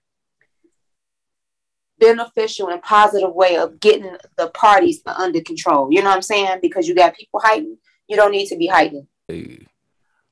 beneficial 1.99 2.69
and 2.69 2.83
positive 2.83 3.35
way 3.35 3.57
of 3.57 3.81
getting 3.81 4.17
the 4.37 4.49
parties 4.51 5.03
under 5.07 5.41
control. 5.41 5.91
You 5.91 6.03
know 6.03 6.11
what 6.11 6.17
I'm 6.17 6.23
saying? 6.23 6.59
Because 6.63 6.87
you 6.87 6.95
got 6.95 7.17
people 7.17 7.41
hiding 7.43 7.79
you 8.09 8.17
don't 8.17 8.31
need 8.31 8.47
to 8.47 8.57
be 8.57 8.67
hiding. 8.67 9.07
Hey, 9.29 9.67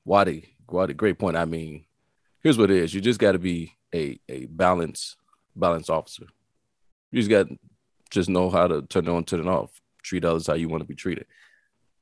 Watty, 0.04 0.56
Watty, 0.68 0.94
great 0.94 1.18
point. 1.18 1.36
I 1.36 1.44
mean, 1.44 1.84
here's 2.42 2.58
what 2.58 2.70
it 2.70 2.76
is. 2.76 2.94
You 2.94 3.00
just 3.00 3.20
got 3.20 3.32
to 3.32 3.38
be 3.38 3.72
a 3.94 4.18
a 4.28 4.46
balance 4.46 5.16
balance 5.56 5.90
officer. 5.90 6.26
You 7.10 7.20
just 7.20 7.30
got 7.30 7.46
just 8.14 8.28
know 8.28 8.48
how 8.48 8.66
to 8.68 8.82
turn 8.82 9.08
on, 9.08 9.24
turn 9.24 9.40
it 9.40 9.46
off. 9.46 9.80
Treat 10.02 10.24
others 10.24 10.46
how 10.46 10.54
you 10.54 10.68
want 10.68 10.82
to 10.82 10.88
be 10.88 10.94
treated. 10.94 11.26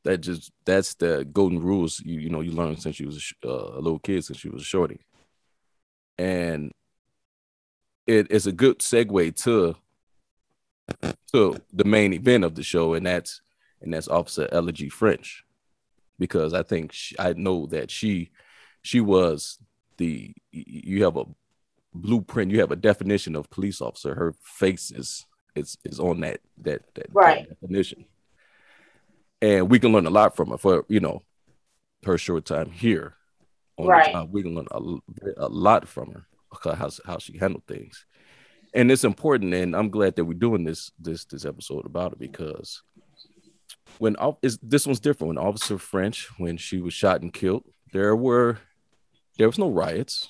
That 0.05 0.19
just 0.19 0.53
that's 0.65 0.95
the 0.95 1.25
golden 1.33 1.61
rules 1.61 2.01
you 2.01 2.21
you 2.21 2.29
know 2.29 2.41
you 2.41 2.53
learned 2.53 2.83
since 2.83 3.01
you 3.01 3.07
was 3.07 3.33
a, 3.45 3.49
uh, 3.49 3.79
a 3.79 3.81
little 3.81 3.99
kid, 3.99 4.25
since 4.25 4.45
you 4.45 4.51
was 4.51 4.63
a 4.63 4.65
shorty, 4.65 5.01
and 6.19 6.73
it 8.07 8.31
is 8.31 8.47
a 8.47 8.53
good 8.53 8.81
segue 8.81 9.37
to 9.45 9.77
to 11.33 11.57
the 11.73 11.85
main 11.85 12.13
event 12.13 12.45
of 12.45 12.57
the 12.57 12.63
show, 12.63 12.95
and 12.95 13.07
that's 13.07 13.41
and 13.81 13.95
that's 13.95 14.09
Officer 14.09 14.49
Elegy 14.53 14.89
French 14.89 15.45
because 16.19 16.53
I 16.53 16.63
think 16.63 16.93
she, 16.93 17.17
I 17.19 17.33
know 17.35 17.67
that 17.67 17.91
she 17.91 18.31
she 18.83 19.01
was 19.01 19.59
the 19.99 20.35
you 20.51 21.05
have 21.05 21.17
a 21.17 21.25
blueprint, 21.95 22.51
you 22.51 22.61
have 22.61 22.73
a 22.73 22.77
definition 22.77 23.37
of 23.37 23.51
police 23.51 23.81
officer. 23.81 24.15
Her 24.15 24.35
face 24.43 24.91
is 24.91 25.27
is 25.55 25.77
is 25.85 26.01
on 26.01 26.21
that 26.21 26.41
that 26.59 26.83
that, 26.95 27.07
right. 27.13 27.49
that 27.49 27.61
definition, 27.61 28.05
and 29.41 29.71
we 29.71 29.79
can 29.79 29.93
learn 29.93 30.07
a 30.07 30.11
lot 30.11 30.37
from 30.37 30.51
her 30.51 30.59
for 30.59 30.85
you 30.89 31.01
know 31.01 31.23
her 32.05 32.19
short 32.19 32.45
time 32.45 32.71
here. 32.71 33.15
right, 33.79 34.13
job, 34.13 34.33
we 34.33 34.43
can 34.43 34.55
learn 34.55 34.69
a, 34.71 34.81
a 35.37 35.49
lot 35.49 35.89
from 35.89 36.13
her 36.13 36.27
because 36.51 36.79
how 36.79 36.91
how 37.05 37.19
she 37.19 37.39
handled 37.39 37.65
things, 37.67 38.05
and 38.75 38.91
it's 38.91 39.05
important. 39.05 39.55
And 39.55 39.75
I'm 39.75 39.91
glad 39.91 40.17
that 40.17 40.25
we're 40.25 40.35
doing 40.35 40.65
this 40.65 40.91
this 40.99 41.25
this 41.25 41.45
episode 41.45 41.87
about 41.87 42.13
it 42.13 42.19
because 42.19 42.83
when 43.99 44.17
is 44.43 44.59
this 44.63 44.87
one's 44.87 45.01
different. 45.01 45.29
When 45.29 45.39
Officer 45.39 45.79
French, 45.79 46.29
when 46.39 46.57
she 46.57 46.81
was 46.81 46.95
shot 46.95 47.23
and 47.23 47.33
killed, 47.33 47.65
there 47.93 48.17
were 48.17 48.59
there 49.39 49.49
was 49.49 49.59
no 49.59 49.71
riots. 49.71 50.29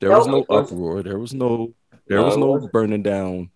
There 0.00 0.10
was 0.10 0.26
no 0.26 0.44
uproar. 0.48 1.02
There 1.02 1.18
was 1.18 1.34
no 1.34 1.74
there 2.06 2.22
was 2.22 2.36
no 2.36 2.68
burning 2.72 3.02
down 3.02 3.50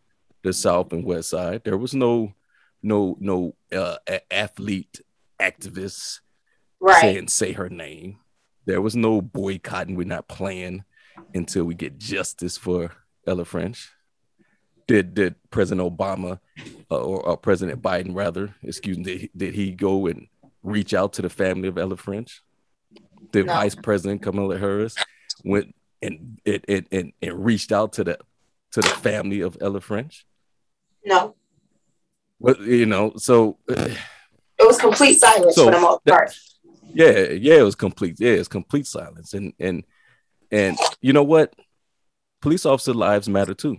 the 0.45 0.53
south 0.53 0.93
and 0.93 1.05
west 1.05 1.31
side. 1.31 1.63
There 1.65 1.77
was 1.77 1.95
no 1.95 2.35
no 2.83 3.17
no 3.19 3.57
uh, 3.75 3.97
athlete 4.31 5.01
activists 5.41 6.21
right. 6.79 7.01
saying 7.01 7.29
say 7.29 7.53
her 7.53 7.69
name. 7.69 8.19
There 8.67 8.81
was 8.81 8.95
no 8.95 9.21
boycotting. 9.21 9.97
We're 9.97 10.07
not 10.07 10.29
playing 10.29 10.85
until 11.35 11.65
we 11.65 11.75
get 11.75 11.99
justice 11.99 12.57
for 12.57 12.93
Ella 13.27 13.45
French 13.45 13.91
did 14.87 15.15
did 15.15 15.35
President 15.51 15.87
Obama 15.87 16.39
uh, 16.91 16.97
or, 16.97 17.27
or, 17.27 17.37
President 17.37 17.81
Biden 17.83 18.15
rather, 18.15 18.55
excuse 18.63 18.99
me, 18.99 19.05
did, 19.05 19.31
did, 19.37 19.55
he 19.55 19.71
go 19.71 20.07
and 20.07 20.29
reach 20.63 20.95
out 20.95 21.15
to 21.15 21.23
the 21.23 21.31
family 21.31 21.69
of 21.69 21.79
Ella 21.79 21.97
French? 21.97 22.43
The 23.33 23.45
no. 23.45 23.53
Vice 23.53 23.75
President 23.75 24.23
Kamala 24.23 24.59
Harris 24.59 24.95
went 25.45 25.75
and 26.03 26.39
it 26.45 26.65
and, 26.69 26.87
and, 26.93 27.13
and 27.23 27.45
reached 27.45 27.73
out 27.73 27.95
to 27.95 28.05
the 28.05 28.19
to 28.73 28.81
the 28.81 28.89
family 28.89 29.41
of 29.41 29.57
Ella 29.61 29.81
French? 29.81 30.27
No. 31.05 31.35
What 32.39 32.61
you 32.61 32.87
know, 32.87 33.13
so 33.17 33.59
it 33.69 33.97
was 34.61 34.79
complete 34.79 35.15
silence 35.15 35.55
so 35.55 35.67
for 35.67 35.71
the 35.71 35.81
most 35.81 36.05
part. 36.05 36.33
Yeah, 36.93 37.29
yeah, 37.31 37.55
it 37.55 37.63
was 37.63 37.75
complete. 37.75 38.17
Yeah, 38.19 38.33
it's 38.33 38.49
complete 38.49 38.87
silence, 38.87 39.35
and 39.35 39.53
and 39.59 39.85
and 40.51 40.79
you 41.01 41.13
know 41.13 41.23
what? 41.23 41.55
Police 42.41 42.67
officer 42.67 42.93
lives 42.93 43.29
matter 43.29 43.55
too. 43.55 43.79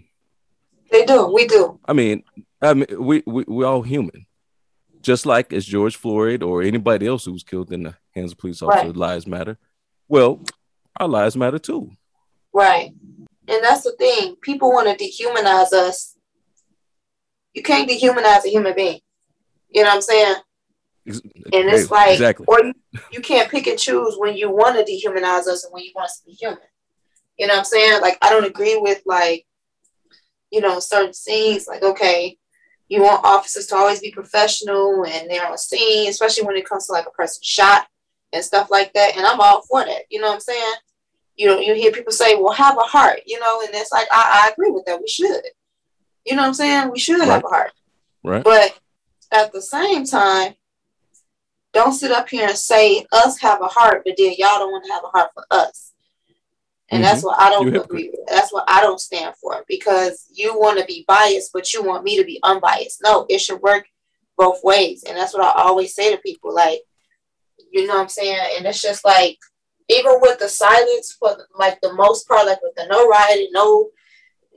They 0.92 1.06
do. 1.06 1.32
We 1.34 1.48
do. 1.48 1.80
I 1.86 1.94
mean, 1.94 2.24
I 2.62 2.74
mean, 2.74 2.88
we 2.98 3.24
we 3.26 3.44
we're 3.48 3.68
all 3.68 3.84
human, 3.84 4.26
just 5.02 5.26
like 5.26 5.54
as 5.54 5.66
George 5.66 5.96
Floyd 5.96 6.42
or 6.42 6.62
anybody 6.62 7.08
else 7.08 7.26
who 7.26 7.34
was 7.34 7.44
killed 7.44 7.72
in 7.72 7.84
the 7.84 7.96
hands 8.16 8.32
of 8.32 8.38
police 8.38 8.62
officers. 8.62 8.88
Right. 8.88 8.96
Lives 8.96 9.28
matter. 9.28 9.58
Well, 10.08 10.42
our 11.00 11.08
lives 11.08 11.38
matter 11.38 11.60
too. 11.60 11.92
Right, 12.54 12.92
and 13.48 13.64
that's 13.64 13.84
the 13.84 13.94
thing. 13.98 14.38
People 14.42 14.72
want 14.72 14.98
to 14.98 15.06
dehumanize 15.06 15.74
us. 15.74 16.15
You 17.56 17.64
can't 17.64 17.90
dehumanize 17.90 18.46
a 18.46 18.50
human 18.50 18.76
being. 18.76 19.00
You 19.70 19.82
know 19.82 19.90
what 19.90 19.96
I'm 19.96 20.02
saying? 20.02 20.36
And 21.08 21.70
it's 21.70 21.90
like, 21.90 22.14
exactly. 22.14 22.46
or 22.48 22.64
you, 22.64 22.74
you 23.12 23.22
can't 23.22 23.50
pick 23.50 23.66
and 23.68 23.80
choose 23.80 24.16
when 24.18 24.38
you 24.38 24.52
want 24.52 24.76
to 24.76 24.84
dehumanize 24.84 25.48
us 25.48 25.64
and 25.64 25.74
when 25.74 25.84
you 25.84 25.92
want 25.96 26.06
us 26.06 26.20
to 26.20 26.26
be 26.26 26.34
human. 26.34 26.60
You 27.40 27.48
know 27.48 27.54
what 27.54 27.60
I'm 27.60 27.66
saying? 27.66 28.02
Like, 28.02 28.18
I 28.22 28.30
don't 28.30 28.46
agree 28.46 28.78
with 28.78 29.02
like 29.06 29.46
you 30.56 30.62
know, 30.62 30.80
certain 30.80 31.14
scenes, 31.14 31.68
like, 31.68 31.84
okay, 31.84 32.38
you 32.88 33.02
want 33.02 33.26
officers 33.26 33.68
to 33.68 33.76
always 33.76 34.00
be 34.00 34.12
professional 34.12 35.06
and 35.06 35.30
they're 35.30 35.46
on 35.46 35.58
scene, 35.58 36.08
especially 36.10 36.46
when 36.46 36.56
it 36.56 36.68
comes 36.68 36.88
to 36.88 36.94
like 36.94 37.08
a 37.08 37.12
person 37.12 37.42
shot 37.44 37.88
and 38.32 38.44
stuff 38.44 38.72
like 38.72 38.94
that. 38.94 39.18
And 39.18 39.26
I'm 39.26 39.42
all 39.42 39.64
for 39.64 39.84
that. 39.84 40.04
You 40.10 40.22
know 40.22 40.28
what 40.28 40.36
I'm 40.36 40.40
saying? 40.40 40.74
You 41.36 41.48
know, 41.48 41.60
you 41.60 41.74
hear 41.74 41.92
people 41.92 42.14
say, 42.14 42.36
well, 42.36 42.54
have 42.54 42.78
a 42.78 42.84
heart, 42.84 43.20
you 43.26 43.38
know, 43.38 43.62
and 43.62 43.74
it's 43.74 43.92
like, 43.92 44.08
I, 44.12 44.46
I 44.46 44.52
agree 44.54 44.72
with 44.72 44.86
that. 44.86 45.02
We 45.02 45.08
should. 45.08 45.44
You 46.26 46.36
know 46.36 46.42
what 46.44 46.48
I'm 46.50 46.54
saying? 46.54 46.92
We 46.92 47.00
should 47.00 47.20
right. 47.20 47.28
have 47.28 47.44
a 47.44 47.48
heart. 47.48 47.72
Right. 48.24 48.44
But 48.44 48.80
at 49.32 49.54
the 49.54 49.62
same 49.62 50.06
time, 50.06 50.56
don't 51.74 51.94
sit 51.94 52.12
up 52.12 52.30
here 52.30 52.48
and 52.48 52.58
say 52.58 53.06
us 53.12 53.40
have 53.42 53.62
a 53.62 53.68
heart, 53.68 54.04
but 54.06 54.16
then 54.18 54.34
y'all 54.38 54.60
don't 54.60 54.72
want 54.72 54.86
to 54.86 54.94
have 54.94 55.04
a 55.04 55.08
heart 55.08 55.32
for 55.34 55.44
us. 55.52 55.92
And 56.90 57.04
mm-hmm. 57.04 57.12
that's 57.12 57.24
what 57.24 57.40
I 57.40 57.50
don't 57.50 57.76
agree 57.76 58.10
with. 58.10 58.28
That's 58.28 58.54
what 58.54 58.66
I 58.68 58.82
don't 58.82 59.00
stand 59.00 59.36
for 59.36 59.64
because 59.68 60.28
you 60.34 60.58
want 60.58 60.80
to 60.80 60.86
be 60.86 61.04
biased, 61.08 61.52
but 61.52 61.74
you 61.74 61.84
want 61.84 62.04
me 62.04 62.18
to 62.18 62.24
be 62.24 62.40
unbiased. 62.44 63.02
No, 63.04 63.26
it 63.30 63.40
should 63.40 63.62
work 63.62 63.86
both 64.38 64.64
ways. 64.64 65.04
And 65.04 65.18
that's 65.18 65.34
what 65.34 65.44
I 65.44 65.64
always 65.64 65.96
say 65.96 66.12
to 66.16 66.22
people. 66.22 66.54
Like, 66.54 66.80
you 67.72 67.88
know 67.88 67.96
what 67.96 68.04
I'm 68.04 68.10
saying? 68.10 68.40
And 68.58 68.66
it's 68.66 68.82
just 68.82 69.04
like, 69.04 69.38
even 69.90 70.20
with 70.22 70.40
the 70.40 70.50
silence 70.50 71.16
for 71.20 71.38
like 71.58 71.80
the 71.82 71.94
most 71.94 72.28
part, 72.28 72.46
like 72.46 72.62
with 72.62 72.74
the 72.76 72.88
no 72.88 73.08
rioting, 73.08 73.50
no 73.52 73.90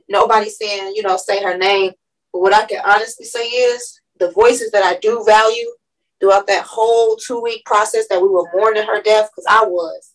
nobody 0.09 0.49
saying, 0.49 0.93
you 0.95 1.03
know, 1.03 1.17
say 1.17 1.41
her 1.43 1.57
name. 1.57 1.91
But 2.33 2.39
what 2.39 2.53
I 2.53 2.65
can 2.65 2.81
honestly 2.85 3.25
say 3.25 3.47
is 3.47 4.01
the 4.19 4.31
voices 4.31 4.71
that 4.71 4.83
I 4.83 4.97
do 4.99 5.23
value 5.25 5.71
throughout 6.19 6.47
that 6.47 6.65
whole 6.65 7.15
two 7.15 7.41
week 7.41 7.63
process 7.65 8.07
that 8.09 8.21
we 8.21 8.27
were 8.27 8.49
mourning 8.53 8.85
her 8.85 9.01
death, 9.01 9.29
because 9.31 9.45
I 9.49 9.65
was 9.65 10.13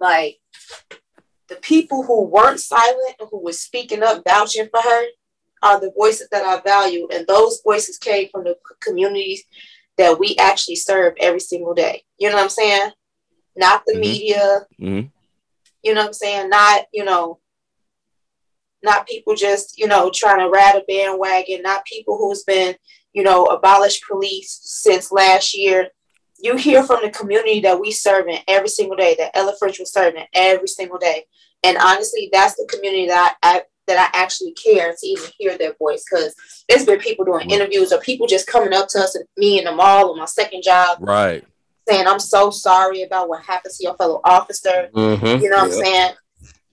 like 0.00 0.38
the 1.48 1.56
people 1.56 2.02
who 2.02 2.24
weren't 2.24 2.60
silent 2.60 3.16
and 3.20 3.28
who 3.30 3.44
were 3.44 3.52
speaking 3.52 4.02
up, 4.02 4.22
vouching 4.26 4.68
for 4.70 4.80
her, 4.80 5.04
are 5.62 5.78
the 5.78 5.92
voices 5.96 6.28
that 6.32 6.44
I 6.44 6.60
value. 6.60 7.06
And 7.12 7.26
those 7.26 7.60
voices 7.62 7.98
came 7.98 8.28
from 8.30 8.44
the 8.44 8.56
communities 8.80 9.44
that 9.98 10.18
we 10.18 10.34
actually 10.38 10.76
serve 10.76 11.14
every 11.20 11.40
single 11.40 11.74
day. 11.74 12.02
You 12.18 12.30
know 12.30 12.36
what 12.36 12.44
I'm 12.44 12.48
saying? 12.48 12.90
Not 13.54 13.82
the 13.86 13.94
Mhm. 13.94 14.00
media, 14.00 14.66
Mhm. 14.80 15.12
you 15.82 15.94
know 15.94 16.00
what 16.00 16.06
I'm 16.08 16.12
saying? 16.14 16.48
Not, 16.48 16.86
you 16.92 17.04
know, 17.04 17.38
not 18.82 19.06
people 19.06 19.34
just, 19.34 19.78
you 19.78 19.86
know, 19.86 20.10
trying 20.14 20.40
to 20.40 20.48
ride 20.48 20.74
a 20.76 20.82
bandwagon, 20.86 21.62
not 21.62 21.84
people 21.86 22.18
who's 22.18 22.42
been, 22.44 22.74
you 23.12 23.22
know, 23.22 23.44
abolished 23.46 24.04
police 24.08 24.58
since 24.62 25.12
last 25.12 25.56
year. 25.56 25.88
You 26.40 26.56
hear 26.56 26.82
from 26.82 27.00
the 27.02 27.10
community 27.10 27.60
that 27.60 27.78
we 27.80 27.92
serve 27.92 28.26
in 28.26 28.38
every 28.48 28.68
single 28.68 28.96
day, 28.96 29.14
that 29.18 29.36
Ella 29.36 29.54
French 29.58 29.78
was 29.78 29.92
serving 29.92 30.24
every 30.34 30.66
single 30.66 30.98
day. 30.98 31.24
And 31.62 31.78
honestly, 31.78 32.28
that's 32.32 32.54
the 32.56 32.66
community 32.68 33.06
that 33.06 33.36
I, 33.42 33.56
I 33.58 33.62
that 33.88 34.10
I 34.14 34.18
actually 34.18 34.52
care 34.52 34.92
to 34.92 35.06
even 35.06 35.28
hear 35.38 35.58
their 35.58 35.74
voice. 35.74 36.04
Cause 36.08 36.34
there's 36.68 36.84
been 36.86 37.00
people 37.00 37.24
doing 37.24 37.38
Right. 37.38 37.50
interviews 37.50 37.92
or 37.92 37.98
people 37.98 38.28
just 38.28 38.46
coming 38.46 38.72
up 38.72 38.88
to 38.90 39.00
us 39.00 39.16
and 39.16 39.24
me 39.36 39.58
in 39.58 39.64
the 39.64 39.72
mall 39.72 40.10
on 40.10 40.18
my 40.18 40.24
second 40.24 40.62
job 40.62 40.98
Right. 41.00 41.44
saying, 41.88 42.06
I'm 42.06 42.20
so 42.20 42.50
sorry 42.50 43.02
about 43.02 43.28
what 43.28 43.42
happened 43.42 43.74
to 43.74 43.82
your 43.82 43.94
fellow 43.96 44.20
officer. 44.24 44.88
Mhm. 44.94 45.42
You 45.42 45.50
know 45.50 45.56
what 45.58 45.66
I'm 45.66 45.72
saying? 45.72 46.12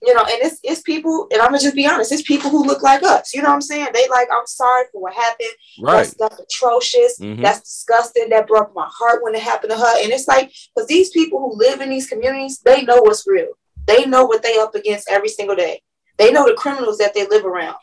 You 0.01 0.13
know, 0.13 0.21
and 0.21 0.38
it's 0.41 0.59
it's 0.63 0.81
people, 0.81 1.27
and 1.31 1.41
I'm 1.41 1.49
gonna 1.49 1.59
just 1.59 1.75
be 1.75 1.85
honest, 1.85 2.12
it's 2.12 2.21
people 2.21 2.49
who 2.49 2.63
look 2.65 2.81
like 2.83 3.03
us. 3.03 3.33
You 3.33 3.41
know 3.41 3.49
what 3.49 3.55
I'm 3.55 3.62
saying? 3.62 3.89
They 3.93 4.07
like, 4.07 4.29
I'm 4.31 4.45
sorry 4.47 4.85
for 4.91 5.01
what 5.01 5.13
happened. 5.13 5.49
That 5.79 5.83
Right. 5.93 6.07
stuff 6.07 6.39
atrocious. 6.39 7.19
Mhm. 7.19 7.41
That's 7.41 7.59
disgusting. 7.62 8.29
That 8.29 8.47
broke 8.47 8.73
my 8.73 8.88
heart 8.89 9.23
when 9.23 9.35
it 9.35 9.41
happened 9.41 9.71
to 9.71 9.77
her. 9.77 10.03
And 10.03 10.12
it's 10.12 10.27
like, 10.27 10.51
because 10.75 10.88
these 10.88 11.09
people 11.09 11.39
who 11.39 11.57
live 11.57 11.81
in 11.81 11.89
these 11.89 12.07
communities, 12.07 12.59
they 12.63 12.83
know 12.83 13.01
what's 13.01 13.27
real. 13.27 13.49
They 13.88 14.05
know 14.05 14.23
what 14.25 14.41
they 14.41 14.57
up 14.57 14.73
against 14.75 15.09
every 15.09 15.29
single 15.29 15.55
day. 15.55 15.81
They 16.17 16.31
know 16.31 16.45
the 16.45 16.53
criminals 16.53 16.97
that 16.99 17.13
they 17.13 17.25
live 17.27 17.45
around. 17.45 17.77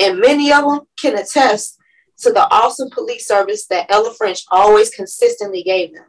And 0.00 0.18
many 0.20 0.52
of 0.52 0.64
them 0.64 0.80
can 0.98 1.18
attest 1.18 1.76
to 2.20 2.32
the 2.32 2.48
awesome 2.50 2.88
police 2.90 3.26
service 3.26 3.66
that 3.66 3.86
Ella 3.90 4.14
French 4.14 4.42
always 4.50 4.90
consistently 4.90 5.62
gave 5.62 5.92
them. 5.94 6.06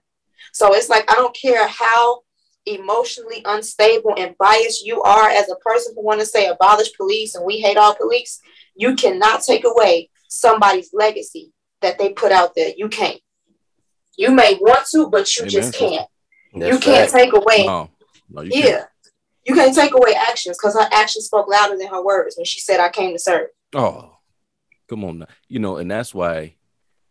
So 0.54 0.74
it's 0.74 0.90
like 0.90 1.10
I 1.12 1.16
don't 1.16 1.36
care 1.36 1.68
how 1.68 2.22
emotionally 2.66 3.42
unstable 3.46 4.14
and 4.18 4.38
biased 4.38 4.86
you 4.86 5.02
are 5.02 5.30
as 5.30 5.50
a 5.50 5.56
person 5.58 5.94
who 5.96 6.04
want 6.04 6.20
to 6.20 6.26
say 6.26 6.48
abolish 6.48 6.96
police 6.96 7.36
and 7.36 7.46
we 7.46 7.60
hate 7.60 7.78
all 7.78 7.96
police, 7.96 8.40
you 8.76 8.96
cannot 8.96 9.42
take 9.44 9.66
away 9.66 10.10
somebody's 10.28 10.92
legacy 10.94 11.52
that 11.82 11.98
they 11.98 12.14
put 12.14 12.32
out 12.32 12.54
there. 12.56 12.72
You 12.76 12.90
can't. 12.90 13.20
You 14.18 14.32
may 14.32 14.58
want 14.60 14.86
to, 14.92 15.10
but 15.10 15.34
you 15.38 15.44
Amen. 15.44 15.50
just 15.50 15.74
can't. 15.74 16.08
That's 16.54 16.74
you 16.74 16.80
can't 16.80 17.10
fact. 17.10 17.24
take 17.24 17.34
away. 17.34 17.66
No. 17.66 17.90
No, 18.30 18.42
you 18.42 18.52
yeah. 18.54 18.62
can't. 18.62 18.90
You 19.46 19.56
can't 19.56 19.76
take 19.76 19.94
away 19.94 20.14
actions 20.14 20.58
because 20.58 20.76
her 20.76 20.88
actions 20.92 21.26
spoke 21.26 21.48
louder 21.50 21.78
than 21.78 21.88
her 21.88 22.04
words 22.04 22.36
when 22.38 22.46
she 22.46 22.60
said, 22.60 22.80
I 22.80 22.90
came 22.90 23.14
to 23.14 23.20
serve. 23.20 23.48
Oh, 23.74 24.18
come 24.88 25.04
on 25.06 25.20
now. 25.20 25.28
You 25.48 25.60
know, 25.60 25.78
and 25.78 25.90
that's 25.90 26.14
why 26.14 26.56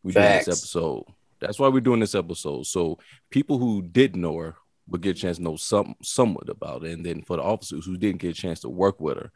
we 0.03 0.13
doing 0.13 0.25
this 0.25 0.49
episode. 0.49 1.05
That's 1.41 1.59
why 1.59 1.69
we're 1.69 1.81
doing 1.81 2.01
this 2.01 2.15
episode. 2.15 2.67
So 2.67 2.99
people 3.31 3.59
who 3.59 3.83
didn't 3.83 4.21
know 4.21 4.37
her 4.37 4.57
would 4.89 5.03
get 5.03 5.17
a 5.17 5.21
chance 5.21 5.37
to 5.37 5.43
know 5.43 5.57
some 5.57 5.95
somewhat 6.03 6.49
about 6.49 6.85
it. 6.85 6.93
And 6.93 7.05
then 7.05 7.23
for 7.23 7.37
the 7.37 7.43
officers 7.43 7.85
who 7.87 7.97
didn't 7.97 8.21
get 8.21 8.31
a 8.31 8.41
chance 8.41 8.61
to 8.61 8.69
work 8.69 9.01
with 9.01 9.17
her 9.19 9.31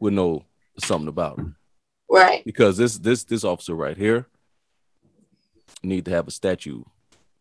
would 0.00 0.12
know 0.12 0.44
something 0.78 1.08
about 1.08 1.38
her. 1.38 1.54
Right. 2.10 2.44
Because 2.44 2.76
this 2.76 2.98
this 2.98 3.24
this 3.24 3.44
officer 3.44 3.74
right 3.74 3.96
here 3.96 4.26
need 5.82 6.04
to 6.06 6.10
have 6.10 6.28
a 6.28 6.30
statue. 6.30 6.82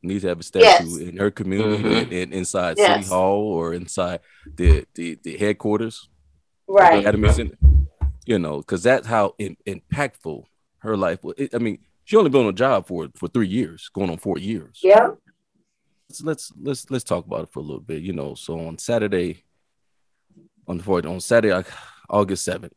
Needs 0.02 0.24
to 0.24 0.30
have 0.30 0.40
a 0.40 0.44
statue 0.44 0.66
Yes. 0.66 0.98
in 0.98 1.18
her 1.18 1.32
community 1.32 1.82
Mhm. 1.84 2.02
and, 2.04 2.14
and 2.14 2.34
inside 2.34 2.78
Yes. 2.78 3.04
City 3.06 3.14
Hall 3.16 3.42
or 3.54 3.74
inside 3.74 4.20
the 4.56 4.86
the, 4.96 5.18
the 5.24 5.38
headquarters. 5.38 6.10
Right. 6.68 7.00
Academy 7.00 7.32
Center. 7.32 7.58
You 8.26 8.40
know, 8.40 8.58
because 8.58 8.84
that's 8.84 9.08
how 9.08 9.36
in, 9.38 9.58
impactful 9.68 10.46
her 10.80 10.96
life 10.98 11.24
was. 11.24 11.36
It- 11.38 11.54
I 11.54 11.58
mean, 11.58 11.80
she 12.06 12.18
only 12.18 12.30
been 12.30 12.42
on 12.44 12.48
a 12.50 12.54
job 12.54 12.88
for 12.88 13.10
for 13.16 13.28
three 13.30 13.48
years, 13.48 13.90
going 13.94 14.10
on 14.10 14.18
four 14.18 14.38
years. 14.38 14.80
Yeah. 14.84 15.12
Let's 16.21 16.52
let's 16.62 16.89
let's 16.91 17.04
talk 17.04 17.26
about 17.26 17.43
it 17.43 17.52
for 17.52 17.60
a 17.60 17.63
little 17.63 17.80
bit. 17.82 18.02
You 18.02 18.13
know, 18.13 18.36
so 18.36 18.60
on 18.67 18.78
Saturday, 18.78 19.43
on 20.67 20.78
the 20.78 20.84
fourth, 20.84 21.06
on 21.06 21.19
Saturday, 21.19 21.63
August 22.10 22.45
seventh, 22.45 22.73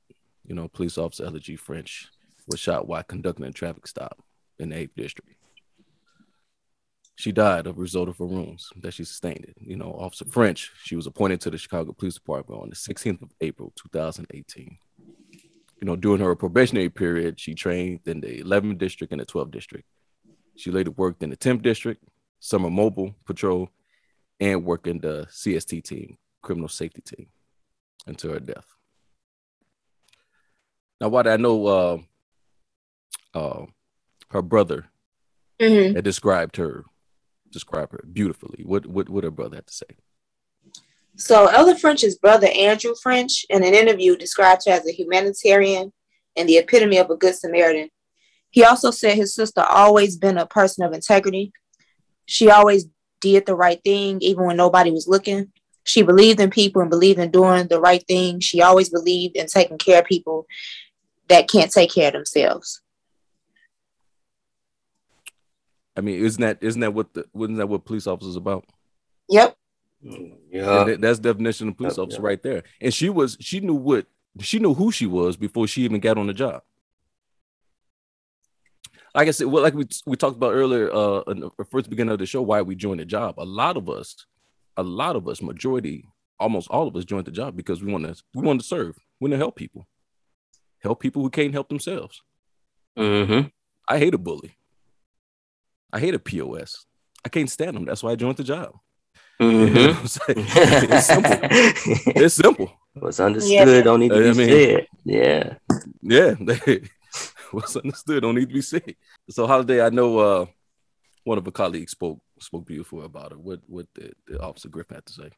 you 0.46 0.54
know, 0.54 0.68
police 0.68 0.96
officer 0.96 1.24
L.G. 1.26 1.56
French 1.56 2.08
was 2.46 2.60
shot 2.60 2.86
while 2.86 3.02
conducting 3.02 3.46
a 3.46 3.52
traffic 3.52 3.86
stop 3.86 4.22
in 4.58 4.70
the 4.70 4.76
eighth 4.76 4.94
district. 4.96 5.30
She 7.16 7.32
died 7.32 7.66
of 7.66 7.78
a 7.78 7.80
result 7.80 8.08
of 8.08 8.18
her 8.18 8.26
wounds 8.26 8.70
that 8.76 8.92
she 8.92 9.04
sustained. 9.04 9.46
It. 9.48 9.56
You 9.58 9.76
know, 9.76 9.96
Officer 9.98 10.26
French, 10.26 10.70
she 10.84 10.96
was 10.96 11.06
appointed 11.06 11.40
to 11.42 11.50
the 11.50 11.56
Chicago 11.56 11.92
Police 11.92 12.14
Department 12.14 12.62
on 12.62 12.68
the 12.68 12.76
16th 12.76 13.22
of 13.22 13.30
April, 13.40 13.72
2018. 13.76 14.78
You 15.80 15.86
know, 15.86 15.96
during 15.96 16.20
her 16.20 16.34
probationary 16.34 16.90
period, 16.90 17.40
she 17.40 17.54
trained 17.54 18.00
in 18.06 18.20
the 18.20 18.42
11th 18.42 18.78
district 18.78 19.12
and 19.12 19.20
the 19.20 19.26
12th 19.26 19.50
district. 19.50 19.86
She 20.56 20.70
later 20.70 20.90
worked 20.90 21.22
in 21.22 21.30
the 21.30 21.36
10th 21.36 21.62
district, 21.62 22.04
summer 22.40 22.70
mobile 22.70 23.14
patrol, 23.24 23.70
and 24.40 24.64
working 24.64 24.98
the 24.98 25.26
CST 25.30 25.84
team, 25.84 26.18
criminal 26.42 26.68
safety 26.68 27.02
team, 27.02 27.26
until 28.06 28.32
her 28.32 28.40
death. 28.40 28.66
Now, 31.00 31.08
what 31.08 31.26
I 31.26 31.36
know, 31.36 31.66
uh, 31.66 31.98
uh, 33.34 33.66
her 34.30 34.42
brother 34.42 34.86
hmm 35.60 35.92
that 35.94 36.02
described 36.02 36.56
her, 36.56 36.84
described 37.50 37.92
her 37.92 38.04
beautifully. 38.12 38.62
What 38.64 38.86
what 38.86 39.08
what 39.08 39.24
her 39.24 39.30
brother 39.30 39.56
had 39.56 39.66
to 39.66 39.74
say? 39.74 39.86
So 41.16 41.46
Ella 41.46 41.76
French's 41.76 42.18
brother 42.18 42.48
Andrew 42.54 42.94
French, 43.02 43.46
in 43.48 43.64
an 43.64 43.74
interview, 43.74 44.16
described 44.16 44.62
her 44.66 44.72
as 44.72 44.86
a 44.86 44.92
humanitarian 44.92 45.92
and 46.36 46.48
the 46.48 46.58
epitome 46.58 46.98
of 46.98 47.08
a 47.10 47.16
good 47.16 47.34
Samaritan. 47.34 47.88
He 48.50 48.64
also 48.64 48.90
said 48.90 49.16
his 49.16 49.34
sister 49.34 49.62
always 49.62 50.16
been 50.16 50.38
a 50.38 50.46
person 50.46 50.84
of 50.84 50.92
integrity. 50.92 51.52
She 52.26 52.50
always 52.50 52.86
did 53.20 53.46
the 53.46 53.54
right 53.54 53.80
thing, 53.82 54.20
even 54.20 54.44
when 54.44 54.56
nobody 54.56 54.90
was 54.90 55.08
looking. 55.08 55.52
She 55.84 56.02
believed 56.02 56.40
in 56.40 56.50
people 56.50 56.82
and 56.82 56.90
believed 56.90 57.18
in 57.20 57.30
doing 57.30 57.68
the 57.68 57.80
right 57.80 58.04
thing. 58.06 58.40
She 58.40 58.60
always 58.60 58.88
believed 58.90 59.36
in 59.36 59.46
taking 59.46 59.78
care 59.78 60.00
of 60.00 60.04
people 60.06 60.46
that 61.28 61.48
can't 61.48 61.70
take 61.72 61.92
care 61.92 62.08
of 62.08 62.12
themselves. 62.14 62.80
I 65.96 66.00
mean, 66.02 66.22
isn't 66.24 66.40
that 66.42 66.58
isn't 66.60 66.80
that 66.80 66.92
what 66.92 67.14
the 67.14 67.24
wasn't 67.32 67.58
that 67.58 67.68
what 67.68 67.84
police 67.84 68.06
officers 68.06 68.36
about? 68.36 68.64
Yep. 69.28 69.56
Yeah. 70.02 70.80
And 70.80 70.88
that- 70.90 71.00
that's 71.00 71.18
definition 71.18 71.68
of 71.68 71.76
police 71.76 71.96
Yep, 71.96 72.04
officer 72.04 72.20
yeah. 72.20 72.26
right 72.26 72.42
there. 72.42 72.62
And 72.80 72.92
she 72.92 73.08
was 73.08 73.36
she 73.40 73.60
knew 73.60 73.74
what 73.74 74.06
she 74.40 74.58
knew 74.58 74.74
who 74.74 74.92
she 74.92 75.06
was 75.06 75.36
before 75.36 75.66
she 75.66 75.82
even 75.82 76.00
got 76.00 76.18
on 76.18 76.26
the 76.26 76.34
job. 76.34 76.62
Like 79.16 79.28
I 79.28 79.30
said, 79.30 79.46
well, 79.46 79.62
like 79.62 79.72
we 79.74 79.86
we 80.04 80.14
talked 80.14 80.36
about 80.36 80.52
earlier, 80.52 80.92
uh, 80.92 81.20
in 81.28 81.40
the 81.40 81.50
first 81.70 81.88
beginning 81.88 82.12
of 82.12 82.18
the 82.18 82.26
show, 82.26 82.42
why 82.42 82.60
we 82.60 82.76
joined 82.76 83.00
the 83.00 83.06
job. 83.06 83.36
A 83.38 83.44
lot 83.44 83.78
of 83.78 83.88
us, 83.88 84.26
a 84.76 84.82
lot 84.82 85.16
of 85.16 85.26
us, 85.26 85.40
majority, 85.40 86.04
almost 86.38 86.68
all 86.70 86.86
of 86.86 86.94
us 86.96 87.06
joined 87.06 87.24
the 87.26 87.30
job 87.30 87.56
because 87.56 87.82
we 87.82 87.90
want 87.90 88.04
to 88.04 88.22
we 88.34 88.42
want 88.42 88.60
to 88.60 88.66
serve, 88.66 88.94
we 89.18 89.24
want 89.24 89.32
to 89.32 89.38
help 89.38 89.56
people, 89.56 89.88
help 90.80 91.00
people 91.00 91.22
who 91.22 91.30
can't 91.30 91.54
help 91.54 91.70
themselves. 91.70 92.20
Mm-hmm. 92.98 93.48
I 93.88 93.98
hate 93.98 94.12
a 94.12 94.18
bully. 94.18 94.58
I 95.94 95.98
hate 95.98 96.14
a 96.14 96.18
POS. 96.18 96.84
I 97.24 97.30
can't 97.30 97.48
stand 97.50 97.74
them. 97.74 97.86
That's 97.86 98.02
why 98.02 98.10
I 98.10 98.16
joined 98.16 98.36
the 98.36 98.44
job. 98.44 98.74
Mm-hmm. 99.40 100.02
what 100.02 100.28
I'm 100.30 100.92
it's 100.92 101.06
simple. 101.06 101.38
It's 102.22 102.34
simple. 102.34 102.72
What's 102.94 103.20
understood 103.20 103.84
don't 103.84 104.00
need 104.00 104.08
to 104.10 104.18
be 104.22 104.28
I 104.30 104.32
mean- 104.32 104.48
said. 104.48 104.86
Yeah. 105.04 105.54
Yeah. 106.02 106.76
What's 107.52 107.76
understood 107.76 108.22
don't 108.22 108.34
need 108.34 108.48
to 108.48 108.54
be 108.54 108.62
said. 108.62 108.96
So 109.30 109.46
holiday, 109.46 109.84
I 109.84 109.90
know 109.90 110.18
uh 110.18 110.46
one 111.24 111.38
of 111.38 111.44
her 111.44 111.50
colleagues 111.50 111.92
spoke 111.92 112.20
spoke 112.40 112.66
beautiful 112.66 113.04
about 113.04 113.32
her. 113.32 113.38
What 113.38 113.60
what 113.66 113.86
the, 113.94 114.12
the 114.26 114.40
officer 114.40 114.68
Griffin 114.68 114.96
had 114.96 115.06
to 115.06 115.12
say. 115.12 115.30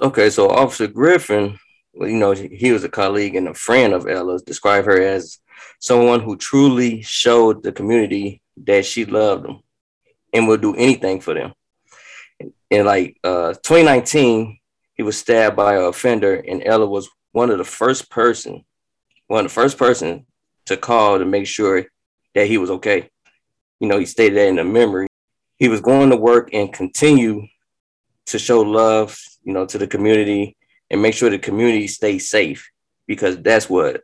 Okay, 0.00 0.30
so 0.30 0.48
Officer 0.48 0.86
Griffin, 0.86 1.58
well, 1.92 2.08
you 2.08 2.16
know, 2.16 2.32
he 2.32 2.72
was 2.72 2.82
a 2.82 2.88
colleague 2.88 3.34
and 3.36 3.48
a 3.48 3.54
friend 3.54 3.92
of 3.92 4.08
Ella's, 4.08 4.42
described 4.42 4.86
her 4.86 5.02
as 5.02 5.38
someone 5.80 6.20
who 6.20 6.36
truly 6.36 7.02
showed 7.02 7.62
the 7.62 7.72
community 7.72 8.40
that 8.64 8.86
she 8.86 9.04
loved 9.04 9.44
them 9.44 9.60
and 10.32 10.48
would 10.48 10.62
do 10.62 10.74
anything 10.76 11.20
for 11.20 11.34
them. 11.34 11.52
In 12.70 12.86
like 12.86 13.18
uh 13.24 13.54
2019, 13.54 14.58
he 14.94 15.02
was 15.02 15.18
stabbed 15.18 15.56
by 15.56 15.76
an 15.76 15.84
offender, 15.84 16.34
and 16.34 16.62
Ella 16.64 16.86
was 16.86 17.08
one 17.32 17.50
of 17.50 17.58
the 17.58 17.64
first 17.64 18.10
person, 18.10 18.64
one 19.26 19.44
of 19.44 19.50
the 19.50 19.54
first 19.54 19.76
person 19.78 20.26
to 20.66 20.76
call 20.76 21.18
to 21.18 21.24
make 21.24 21.46
sure 21.46 21.86
that 22.34 22.46
he 22.46 22.58
was 22.58 22.70
okay. 22.70 23.08
You 23.80 23.88
know, 23.88 23.98
he 23.98 24.06
stated 24.06 24.36
that 24.38 24.48
in 24.48 24.56
the 24.56 24.64
memory. 24.64 25.08
He 25.58 25.68
was 25.68 25.80
going 25.80 26.10
to 26.10 26.16
work 26.16 26.50
and 26.52 26.72
continue 26.72 27.46
to 28.26 28.38
show 28.38 28.60
love, 28.62 29.18
you 29.42 29.52
know, 29.52 29.66
to 29.66 29.78
the 29.78 29.86
community 29.86 30.56
and 30.90 31.02
make 31.02 31.14
sure 31.14 31.30
the 31.30 31.38
community 31.38 31.88
stays 31.88 32.28
safe 32.28 32.68
because 33.06 33.36
that's 33.38 33.68
what 33.68 34.02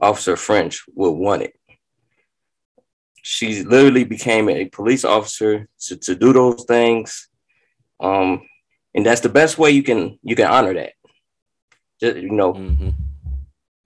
Officer 0.00 0.36
French 0.36 0.82
would 0.94 1.12
want 1.12 1.42
it. 1.42 1.54
She 3.22 3.62
literally 3.62 4.04
became 4.04 4.48
a 4.48 4.64
police 4.66 5.04
officer 5.04 5.68
to, 5.86 5.96
to 5.96 6.14
do 6.14 6.32
those 6.32 6.64
things. 6.64 7.28
Um, 8.00 8.46
and 8.94 9.04
that's 9.04 9.20
the 9.20 9.28
best 9.28 9.58
way 9.58 9.70
you 9.70 9.82
can 9.82 10.18
you 10.22 10.34
can 10.34 10.46
honor 10.46 10.74
that. 10.74 10.92
Just, 12.00 12.16
you 12.16 12.32
know, 12.32 12.54
Mhm. 12.54 12.94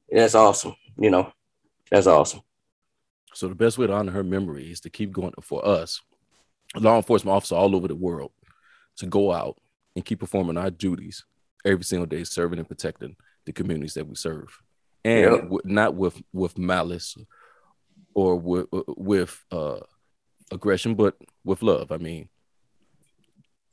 that's 0.08 0.36
awesome. 0.36 0.76
You 0.96 1.10
know, 1.10 1.32
that's 1.90 2.06
awesome. 2.06 2.40
So 3.34 3.48
the 3.48 3.54
best 3.54 3.78
way 3.78 3.86
to 3.86 3.92
honor 3.92 4.12
her 4.12 4.22
memory 4.24 4.70
is 4.70 4.80
to 4.80 4.90
keep 4.90 5.10
going 5.12 5.32
for 5.42 5.66
us, 5.66 6.00
law 6.76 6.96
enforcement 6.96 7.34
officers 7.36 7.52
all 7.56 7.74
over 7.74 7.88
the 7.88 7.94
world, 7.96 8.32
to 8.98 9.06
go 9.06 9.32
out 9.32 9.60
and 9.96 10.04
keep 10.04 10.20
performing 10.20 10.56
our 10.56 10.70
duties 10.70 11.24
every 11.64 11.84
single 11.84 12.06
day, 12.06 12.24
serving 12.24 12.58
and 12.58 12.68
protecting 12.68 13.16
the 13.44 13.52
communities 13.52 13.94
that 13.94 14.06
we 14.06 14.14
serve, 14.14 14.56
and 15.04 15.32
Yep. 15.32 15.42
w- 15.42 15.60
not 15.64 15.94
with 15.94 16.20
with 16.32 16.56
malice 16.58 17.16
or 18.14 18.36
with 18.36 18.66
with 18.70 19.44
uh, 19.50 19.80
aggression, 20.52 20.94
but 20.94 21.16
with 21.44 21.62
love. 21.62 21.90
I 21.90 21.96
mean, 21.98 22.28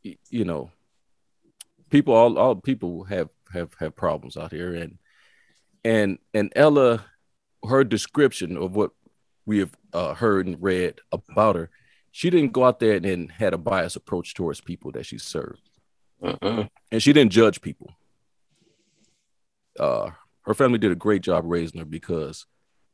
y- 0.03 0.17
you 0.29 0.43
know, 0.45 0.71
people 1.89 2.13
all 2.13 2.37
all 2.39 2.55
people 2.55 3.03
have 3.05 3.29
have 3.53 3.73
have 3.79 3.95
problems 3.95 4.37
out 4.37 4.51
here, 4.51 4.73
and 4.73 4.97
and 5.83 6.17
and 6.33 6.51
Ella, 6.55 7.05
her 7.67 7.83
description 7.83 8.57
of 8.57 8.75
what 8.75 8.91
we 9.45 9.59
have 9.59 9.71
uh, 9.93 10.13
heard 10.13 10.47
and 10.47 10.61
read 10.61 10.99
about 11.11 11.55
her, 11.55 11.69
she 12.11 12.29
didn't 12.29 12.51
go 12.51 12.65
out 12.65 12.79
there 12.79 12.95
and, 12.95 13.05
and 13.05 13.31
had 13.31 13.53
a 13.53 13.57
biased 13.57 13.95
approach 13.95 14.33
towards 14.33 14.61
people 14.61 14.91
that 14.91 15.05
she 15.05 15.17
served, 15.17 15.61
Mm-mm. 16.21 16.69
and 16.91 17.03
she 17.03 17.13
didn't 17.13 17.31
judge 17.31 17.61
people. 17.61 17.93
Uh, 19.79 20.11
her 20.43 20.53
family 20.53 20.77
did 20.77 20.91
a 20.91 20.95
great 20.95 21.21
job 21.21 21.43
raising 21.45 21.79
her 21.79 21.85
because 21.85 22.45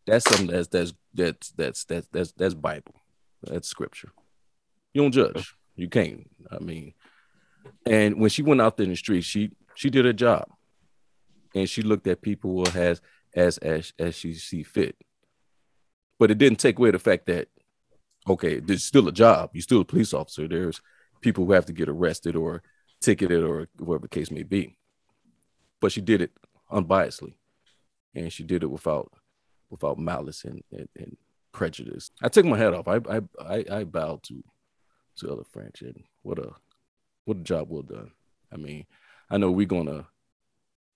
that's 0.06 0.30
something 0.30 0.48
that's 0.48 0.68
that's 0.68 0.94
that's 1.14 1.50
that's 1.52 1.84
that's 1.86 2.08
that's, 2.12 2.32
that's 2.34 2.54
Bible, 2.54 2.94
that's 3.42 3.68
scripture. 3.68 4.12
You 4.94 5.02
don't 5.02 5.12
judge, 5.12 5.56
you 5.76 5.90
can't. 5.90 6.30
I 6.52 6.60
mean, 6.60 6.94
and 7.86 8.20
when 8.20 8.30
she 8.30 8.44
went 8.44 8.62
out 8.62 8.78
there 8.78 8.86
in 8.86 8.92
the 8.92 8.96
street, 8.96 9.24
she 9.24 9.52
she 9.76 9.90
did 9.90 10.06
her 10.06 10.14
job, 10.14 10.50
and 11.56 11.70
she 11.70 11.82
looked 11.82 12.08
at 12.08 12.22
people 12.22 12.68
as 12.76 13.02
as 13.38 13.58
as 13.60 13.94
as 14.00 14.16
she 14.16 14.34
see 14.34 14.64
fit. 14.64 14.98
But 16.20 16.32
it 16.32 16.40
didn't 16.40 16.60
take 16.60 16.78
away 16.80 16.92
the 16.92 17.00
fact 17.00 17.28
that 17.28 17.48
okay, 18.28 18.60
there's 18.60 18.84
still 18.84 19.08
a 19.08 19.14
job. 19.14 19.52
You're 19.54 19.62
still 19.62 19.82
a 19.82 19.86
police 19.86 20.14
officer. 20.14 20.48
There's 20.48 20.82
people 21.22 21.46
who 21.46 21.54
have 21.54 21.66
to 21.68 21.74
get 21.74 21.88
arrested 21.88 22.36
or 22.36 22.64
ticketed 23.00 23.44
or 23.44 23.68
whatever 23.78 24.04
the 24.04 24.10
case 24.10 24.32
may 24.32 24.44
be. 24.44 24.78
But 25.80 25.92
she 25.92 26.02
did 26.02 26.22
it 26.22 26.32
unbiasedly, 26.72 27.36
and 28.16 28.34
she 28.34 28.44
did 28.44 28.64
it 28.64 28.72
without 28.72 29.14
without 29.70 30.00
malice 30.00 30.44
and, 30.44 30.64
and, 30.72 30.90
and 30.98 31.18
prejudice. 31.52 32.12
I 32.22 32.30
took 32.30 32.46
my 32.46 32.58
hat 32.58 32.74
off. 32.74 32.88
I 32.88 33.00
I 33.10 33.22
I, 33.40 33.56
I 33.70 33.84
to 33.84 34.44
to 35.18 35.30
Ella 35.30 35.44
French, 35.44 35.82
and 35.84 36.04
what 36.24 36.40
a 36.40 36.52
what 37.26 37.38
a 37.38 37.42
job 37.42 37.70
well 37.70 37.84
done. 37.84 38.12
I 38.52 38.58
mean, 38.58 38.86
I 39.30 39.38
know 39.38 39.52
we're 39.52 39.68
gonna 39.68 40.08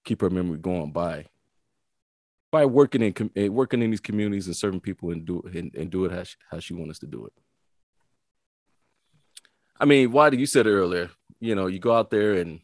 keep 0.04 0.22
her 0.22 0.30
memory 0.32 0.58
going 0.58 0.92
by 0.92 1.28
by 2.52 2.66
working 2.66 3.02
in 3.02 3.14
com- 3.14 3.32
eh, 3.36 3.48
working 3.48 3.82
in 3.82 3.90
these 3.92 4.02
communities 4.02 4.48
and 4.48 4.56
serving 4.56 4.82
people 4.82 5.12
and 5.12 5.26
do 5.26 5.42
and, 5.56 5.74
and 5.76 5.90
do 5.90 6.06
it 6.06 6.12
how 6.12 6.24
she, 6.24 6.36
how 6.52 6.60
she 6.60 6.74
wants 6.74 6.92
us 6.92 7.00
to 7.00 7.08
do 7.08 7.26
it. 7.26 7.34
I 9.80 9.86
mean, 9.86 10.12
why 10.12 10.30
did 10.30 10.40
you 10.40 10.46
said 10.46 10.68
it 10.68 10.72
earlier? 10.72 11.10
You 11.40 11.56
know, 11.56 11.68
you 11.68 11.80
go 11.80 11.96
out 11.96 12.12
there 12.12 12.34
and 12.34 12.60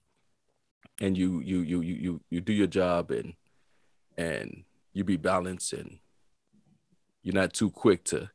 and 1.01 1.17
you 1.17 1.39
you 1.39 1.61
you 1.61 1.81
you 1.81 1.95
you 1.95 2.21
you 2.29 2.41
do 2.41 2.53
your 2.53 2.67
job 2.67 3.11
and 3.11 3.33
and 4.17 4.63
you 4.93 5.03
be 5.03 5.17
balanced 5.17 5.73
and 5.73 5.99
you're 7.23 7.33
not 7.35 7.53
too 7.53 7.69
quick 7.71 8.03
to 8.05 8.29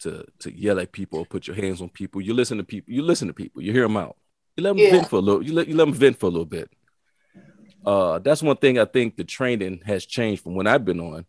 to 0.00 0.24
to 0.40 0.56
yell 0.56 0.78
at 0.78 0.92
people 0.92 1.18
or 1.18 1.26
put 1.26 1.46
your 1.46 1.56
hands 1.56 1.80
on 1.82 1.88
people. 1.88 2.20
You 2.20 2.32
listen 2.34 2.58
to 2.58 2.64
people. 2.64 2.92
You 2.92 3.02
listen 3.02 3.28
to 3.28 3.34
people. 3.34 3.60
You 3.62 3.72
hear 3.72 3.82
them 3.82 3.96
out. 3.96 4.16
You 4.56 4.62
let 4.64 4.70
them 4.70 4.78
Yeah. 4.78 4.90
vent 4.92 5.08
for 5.10 5.16
a 5.16 5.20
little. 5.20 5.42
You 5.42 5.52
let 5.52 5.68
you 5.68 5.74
let 5.74 5.86
them 5.86 5.94
vent 5.94 6.18
for 6.18 6.26
a 6.26 6.30
little 6.30 6.46
bit. 6.46 6.70
Uh, 7.86 8.18
that's 8.18 8.42
one 8.42 8.56
thing 8.56 8.78
I 8.78 8.84
think 8.84 9.16
the 9.16 9.24
training 9.24 9.80
has 9.86 10.04
changed 10.04 10.42
from 10.42 10.54
when 10.56 10.66
I've 10.66 10.84
been 10.84 11.00
on. 11.00 11.24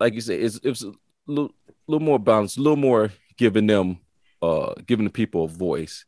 Like 0.00 0.14
you 0.14 0.20
said, 0.22 0.40
it's 0.40 0.58
it's 0.64 0.82
a 0.82 0.92
little, 1.26 1.52
little 1.86 2.04
more 2.04 2.18
balanced, 2.18 2.56
a 2.56 2.62
little 2.62 2.76
more 2.76 3.10
giving 3.36 3.66
them 3.66 3.98
uh 4.40 4.74
giving 4.86 5.04
the 5.04 5.10
people 5.10 5.44
a 5.44 5.48
voice 5.48 6.04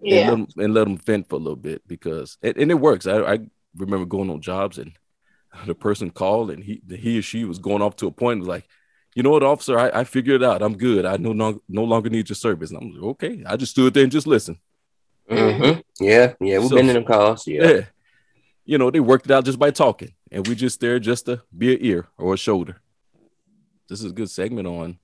and 0.00 0.10
Yeah. 0.10 0.28
let 0.28 0.30
them, 0.30 0.46
and 0.58 0.74
let 0.74 0.84
them 0.84 0.96
vent 0.98 1.28
for 1.28 1.36
a 1.36 1.38
little 1.38 1.56
bit 1.56 1.82
because 1.88 2.36
and, 2.42 2.56
and 2.56 2.70
it 2.70 2.74
works. 2.74 3.06
I, 3.06 3.20
I 3.34 3.38
remember 3.76 4.04
going 4.06 4.30
on 4.30 4.40
jobs 4.42 4.78
and 4.78 4.92
the 5.66 5.74
person 5.74 6.10
called 6.10 6.50
and 6.50 6.62
he 6.62 6.82
he 6.88 7.18
or 7.18 7.22
she 7.22 7.44
was 7.44 7.58
going 7.58 7.82
off 7.82 7.96
to 7.96 8.06
a 8.06 8.10
point 8.12 8.40
was 8.40 8.48
like, 8.48 8.68
you 9.14 9.22
know 9.22 9.30
what, 9.30 9.42
officer, 9.42 9.78
I, 9.78 10.00
I 10.00 10.04
figured 10.04 10.42
it 10.42 10.46
out. 10.46 10.62
I'm 10.62 10.76
good. 10.76 11.06
I 11.06 11.16
no 11.16 11.32
no 11.32 11.62
no 11.68 11.84
longer 11.84 12.10
need 12.10 12.28
your 12.28 12.36
service. 12.36 12.70
And 12.70 12.80
I'm 12.82 12.90
like, 12.92 13.02
okay. 13.02 13.42
I 13.46 13.56
just 13.56 13.72
stood 13.72 13.94
there 13.94 14.02
and 14.02 14.12
just 14.12 14.26
listened. 14.26 14.58
Mm-hmm. 15.30 15.80
Yeah, 16.04 16.34
yeah, 16.40 16.58
we've 16.58 16.68
So- 16.68 16.76
been 16.76 16.88
in 16.90 16.94
them 16.94 17.04
calls. 17.04 17.46
Yeah. 17.46 17.66
Yeah. 17.68 17.80
You 18.64 18.78
know, 18.78 18.90
they 18.90 19.00
worked 19.00 19.26
it 19.26 19.32
out 19.32 19.44
just 19.44 19.58
by 19.58 19.70
talking. 19.70 20.14
And 20.30 20.46
we 20.46 20.54
just 20.54 20.80
there 20.80 20.98
just 20.98 21.26
to 21.26 21.42
be 21.56 21.74
an 21.74 21.84
ear 21.84 22.08
or 22.16 22.34
a 22.34 22.38
shoulder. 22.38 22.80
This 23.88 24.00
is 24.00 24.10
a 24.10 24.14
good 24.14 24.30
segment 24.30 24.66
on 24.66 24.98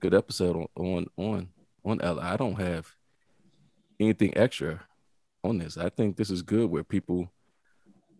good 0.00 0.14
episode 0.14 0.56
on 0.56 0.66
on 0.76 1.06
on 1.16 1.48
on 1.84 2.00
Ella. 2.02 2.22
I 2.22 2.36
don't 2.36 2.60
have 2.60 2.94
anything 3.98 4.36
extra 4.36 4.82
on 5.42 5.58
this. 5.58 5.76
I 5.78 5.88
think 5.88 6.16
this 6.16 6.30
is 6.30 6.42
good 6.42 6.70
where 6.70 6.84
people 6.84 7.32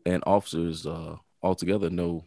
and 0.05 0.23
officers 0.27 0.87
uh 0.87 1.17
all 1.43 1.55
together 1.55 1.91
know 1.91 2.25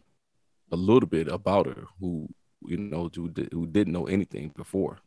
a 0.72 0.76
little 0.76 1.08
bit 1.08 1.28
about 1.28 1.66
her 1.66 1.86
who 1.98 2.28
you 2.66 2.76
know 2.76 3.10
who, 3.14 3.32
who 3.52 3.66
didn't 3.66 3.92
know 3.92 4.06
anything 4.06 4.52
before. 4.56 4.98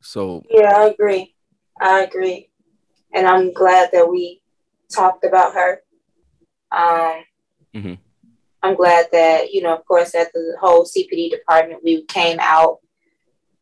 So 0.00 0.42
Yeah, 0.50 0.72
I 0.76 0.86
agree. 0.88 1.34
I 1.80 2.02
agree. 2.02 2.50
And 3.14 3.26
I'm 3.26 3.52
glad 3.52 3.90
that 3.92 4.08
we 4.08 4.40
talked 4.90 5.24
about 5.24 5.54
her. 5.54 5.82
Um, 6.72 7.24
Mhm. 7.74 7.98
I'm 8.62 8.74
glad 8.74 9.06
that, 9.12 9.52
you 9.52 9.62
know, 9.62 9.74
of 9.74 9.84
course, 9.86 10.14
at 10.14 10.32
the 10.32 10.56
whole 10.60 10.84
CPD 10.84 11.30
department, 11.30 11.82
we 11.82 12.04
came 12.04 12.38
out 12.40 12.80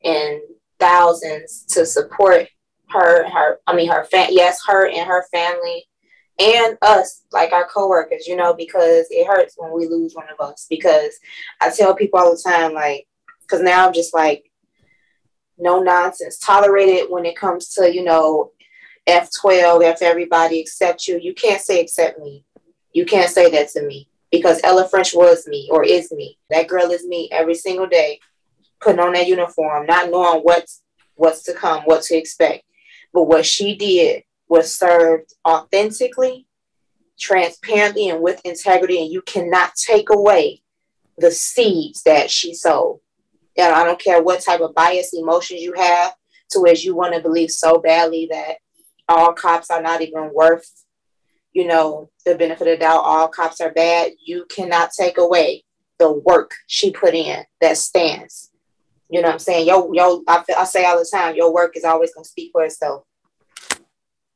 in 0.03 0.41
thousands 0.79 1.65
to 1.67 1.87
support 1.87 2.49
her, 2.91 3.29
her, 3.29 3.61
I 3.67 3.75
mean, 3.75 3.89
her, 3.89 4.05
fa- 4.05 4.29
yes, 4.31 4.61
her 4.67 4.89
and 4.89 5.07
her 5.07 5.27
family 5.31 5.87
and 6.39 6.79
us, 6.83 7.23
like 7.33 7.53
our 7.53 7.69
coworkers, 7.69 8.27
you 8.27 8.37
know, 8.37 8.55
because 8.55 9.07
it 9.11 9.27
hurts 9.27 9.55
when 9.57 9.73
we 9.73 9.87
lose 9.87 10.15
one 10.15 10.29
of 10.31 10.41
us. 10.41 10.67
Because 10.69 11.13
I 11.61 11.71
tell 11.71 11.95
people 11.95 12.21
all 12.21 12.31
the 12.31 12.43
time, 12.43 12.75
like, 12.75 13.07
because 13.43 13.61
now 13.61 13.87
I'm 13.87 13.93
just 13.93 14.15
like, 14.15 14.45
no 15.59 15.81
nonsense, 15.81 16.39
tolerated 16.39 17.11
when 17.11 17.27
it 17.27 17.37
comes 17.37 17.71
to, 17.75 17.93
you 17.93 18.05
know, 18.05 18.53
F12, 19.09 19.83
if 19.85 20.03
everybody 20.03 20.61
except 20.61 21.09
you. 21.09 21.19
You 21.19 21.35
can't 21.35 21.61
say 21.61 21.81
accept 21.81 22.19
me. 22.21 22.45
You 22.93 23.07
can't 23.07 23.31
say 23.31 23.51
that 23.51 23.71
to 23.71 23.83
me 23.83 24.09
because 24.31 24.61
Ella 24.63 24.89
French 24.89 25.15
was 25.15 25.47
me 25.47 25.69
or 25.73 25.85
is 25.85 26.13
me. 26.13 26.39
That 26.51 26.69
girl 26.69 26.91
is 26.91 27.07
me 27.07 27.29
every 27.33 27.55
single 27.55 27.87
day, 27.87 28.21
putting 28.81 29.01
on 29.01 29.13
that 29.15 29.27
uniform, 29.27 29.87
not 29.87 30.11
knowing 30.11 30.41
what's 30.43 30.83
what's 31.15 31.43
to 31.45 31.55
come, 31.55 31.83
what 31.83 32.03
to 32.03 32.17
expect. 32.17 32.65
But 33.13 33.25
what 33.25 33.45
she 33.45 33.75
did 33.75 34.23
was 34.49 34.75
served 34.75 35.33
authentically, 35.47 36.47
transparently, 37.19 38.09
and 38.11 38.21
with 38.21 38.41
integrity, 38.45 39.01
and 39.01 39.11
you 39.11 39.23
cannot 39.23 39.75
take 39.75 40.11
away 40.11 40.63
the 41.17 41.31
seeds 41.31 42.03
that 42.05 42.31
she 42.31 42.55
sowed. 42.55 43.01
And 43.57 43.75
I 43.75 43.85
don't 43.85 44.01
care 44.01 44.23
what 44.23 44.41
type 44.41 44.61
of 44.61 44.75
bias 44.75 45.13
emotions 45.15 45.61
you 45.61 45.73
have 45.73 46.15
to 46.51 46.61
where 46.61 46.75
you 46.75 46.95
want 46.95 47.15
to 47.15 47.21
believe 47.21 47.51
so 47.51 47.79
badly 47.79 48.29
that 48.31 48.59
all 49.09 49.33
cops 49.33 49.71
are 49.71 49.83
not 49.83 50.03
even 50.03 50.31
worth, 50.35 50.71
you 51.53 51.67
know, 51.67 52.11
the 52.27 52.35
benefit 52.35 52.69
of 52.69 52.73
the 52.73 52.77
doubt, 52.77 53.03
all 53.05 53.29
cops 53.29 53.61
are 53.61 53.73
bad. 53.73 54.13
You 54.25 54.47
cannot 54.51 54.91
take 54.93 55.19
away 55.19 55.65
the 55.99 56.13
work 56.13 56.53
she 56.67 56.91
put 56.93 57.15
in 57.15 57.45
that 57.61 57.77
stands. 57.77 58.51
You 59.11 59.23
know 59.23 59.29
what 59.29 59.35
I'm 59.35 59.39
saying? 59.39 59.67
Yo, 59.67 59.91
yo, 59.93 60.23
I, 60.29 60.45
I 60.57 60.65
say 60.65 60.85
all 60.85 60.99
the 60.99 61.09
time, 61.11 61.35
your 61.35 61.53
work 61.53 61.77
is 61.77 61.85
always 61.85 62.13
gonna 62.15 62.25
speak 62.25 62.51
for 62.53 62.65
itself. 62.65 63.05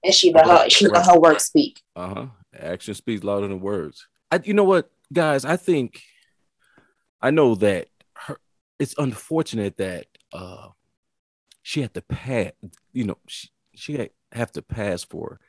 And 0.02 0.14
she 0.14 0.32
let 0.32 0.46
her 0.46 0.68
she 0.70 0.88
let 0.88 1.06
her 1.06 1.20
work 1.20 1.40
speak. 1.40 1.80
Uh 1.94 2.14
huh. 2.14 2.26
Action 2.58 2.94
speaks 2.94 3.22
louder 3.22 3.48
than 3.48 3.60
words. 3.60 4.06
I, 4.30 4.40
you 4.42 4.54
know 4.54 4.64
what, 4.64 4.90
guys? 5.12 5.44
I 5.44 5.56
think 5.56 6.00
I 7.20 7.30
know 7.30 7.54
that 7.56 7.88
her. 8.16 8.38
It's 8.78 8.94
unfortunate 8.98 9.76
that 9.76 10.06
uh, 10.32 10.68
she 11.62 11.82
had 11.82 11.94
to 11.94 12.02
pass. 12.02 12.52
You 12.92 13.04
know, 13.04 13.18
she 13.28 13.48
she 13.74 13.94
had, 13.94 14.10
have 14.32 14.52
to 14.52 14.62
pass 14.62 15.04
for 15.04 15.40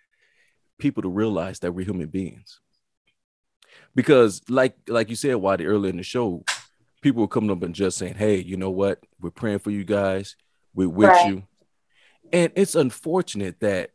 people 0.79 1.03
to 1.03 1.09
realize 1.09 1.59
that 1.59 1.71
we're 1.71 1.85
human 1.85 2.07
beings. 2.07 2.59
Because, 3.95 4.41
like 4.49 4.75
like 4.87 5.09
you 5.09 5.15
said, 5.15 5.35
Watty, 5.35 5.65
earlier 5.65 5.89
in 5.89 5.97
the 5.97 6.03
show, 6.03 6.43
people 7.01 7.21
were 7.21 7.27
coming 7.27 7.51
up 7.51 7.63
and 7.63 7.75
just 7.75 7.97
saying, 7.97 8.15
"Hey, 8.15 8.37
you 8.41 8.57
know 8.57 8.71
what? 8.71 8.99
We're 9.19 9.29
praying 9.29 9.59
for 9.59 9.71
you 9.71 9.83
guys. 9.83 10.35
We're 10.73 10.89
with 10.89 11.09
Right. 11.09 11.25
you." 11.25 11.43
And 12.31 12.51
it's 12.55 12.75
unfortunate 12.75 13.59
that 13.59 13.91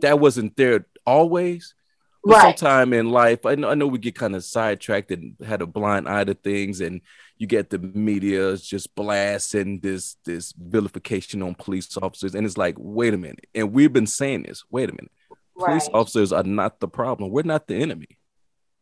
that 0.00 0.18
wasn't 0.20 0.56
there 0.56 0.86
always. 1.06 1.74
But 2.22 2.34
Right. 2.34 2.58
sometime 2.58 2.92
in 2.92 3.10
life, 3.10 3.46
I 3.46 3.54
know, 3.54 3.70
I 3.70 3.74
know 3.74 3.86
we 3.86 3.98
get 3.98 4.14
kind 4.14 4.36
of 4.36 4.44
sidetracked 4.44 5.10
and 5.10 5.36
had 5.44 5.62
a 5.62 5.66
blind 5.66 6.08
eye 6.08 6.24
to 6.24 6.34
things, 6.34 6.80
and 6.80 7.00
you 7.40 7.46
get 7.46 7.70
the 7.70 7.78
media 7.78 8.54
just 8.58 8.94
blasting 8.94 9.80
this 9.80 10.16
this 10.26 10.52
vilification 10.52 11.42
on 11.42 11.54
police 11.54 11.96
officers, 11.96 12.34
and 12.34 12.44
it's 12.46 12.58
like, 12.58 12.76
wait 12.78 13.14
a 13.14 13.16
minute, 13.16 13.46
and 13.54 13.72
we've 13.72 13.92
been 13.92 14.06
saying 14.06 14.42
this. 14.42 14.62
Wait 14.70 14.90
a 14.90 14.92
minute, 14.92 15.10
Police 15.58 15.86
Right. 15.86 15.94
officers 15.94 16.32
are 16.32 16.42
not 16.44 16.80
the 16.80 16.86
problem. 16.88 17.30
We're 17.30 17.42
not 17.42 17.66
the 17.66 17.76
enemy. 17.76 18.18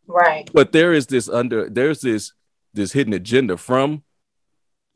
Right. 0.09 0.51
But 0.53 0.73
there 0.73 0.92
is 0.92 1.07
this 1.07 1.29
under 1.29 1.71
there's 1.71 2.01
this 2.01 2.33
this 2.75 2.92
hidden 2.92 3.12
agenda 3.14 3.57
from 3.57 4.03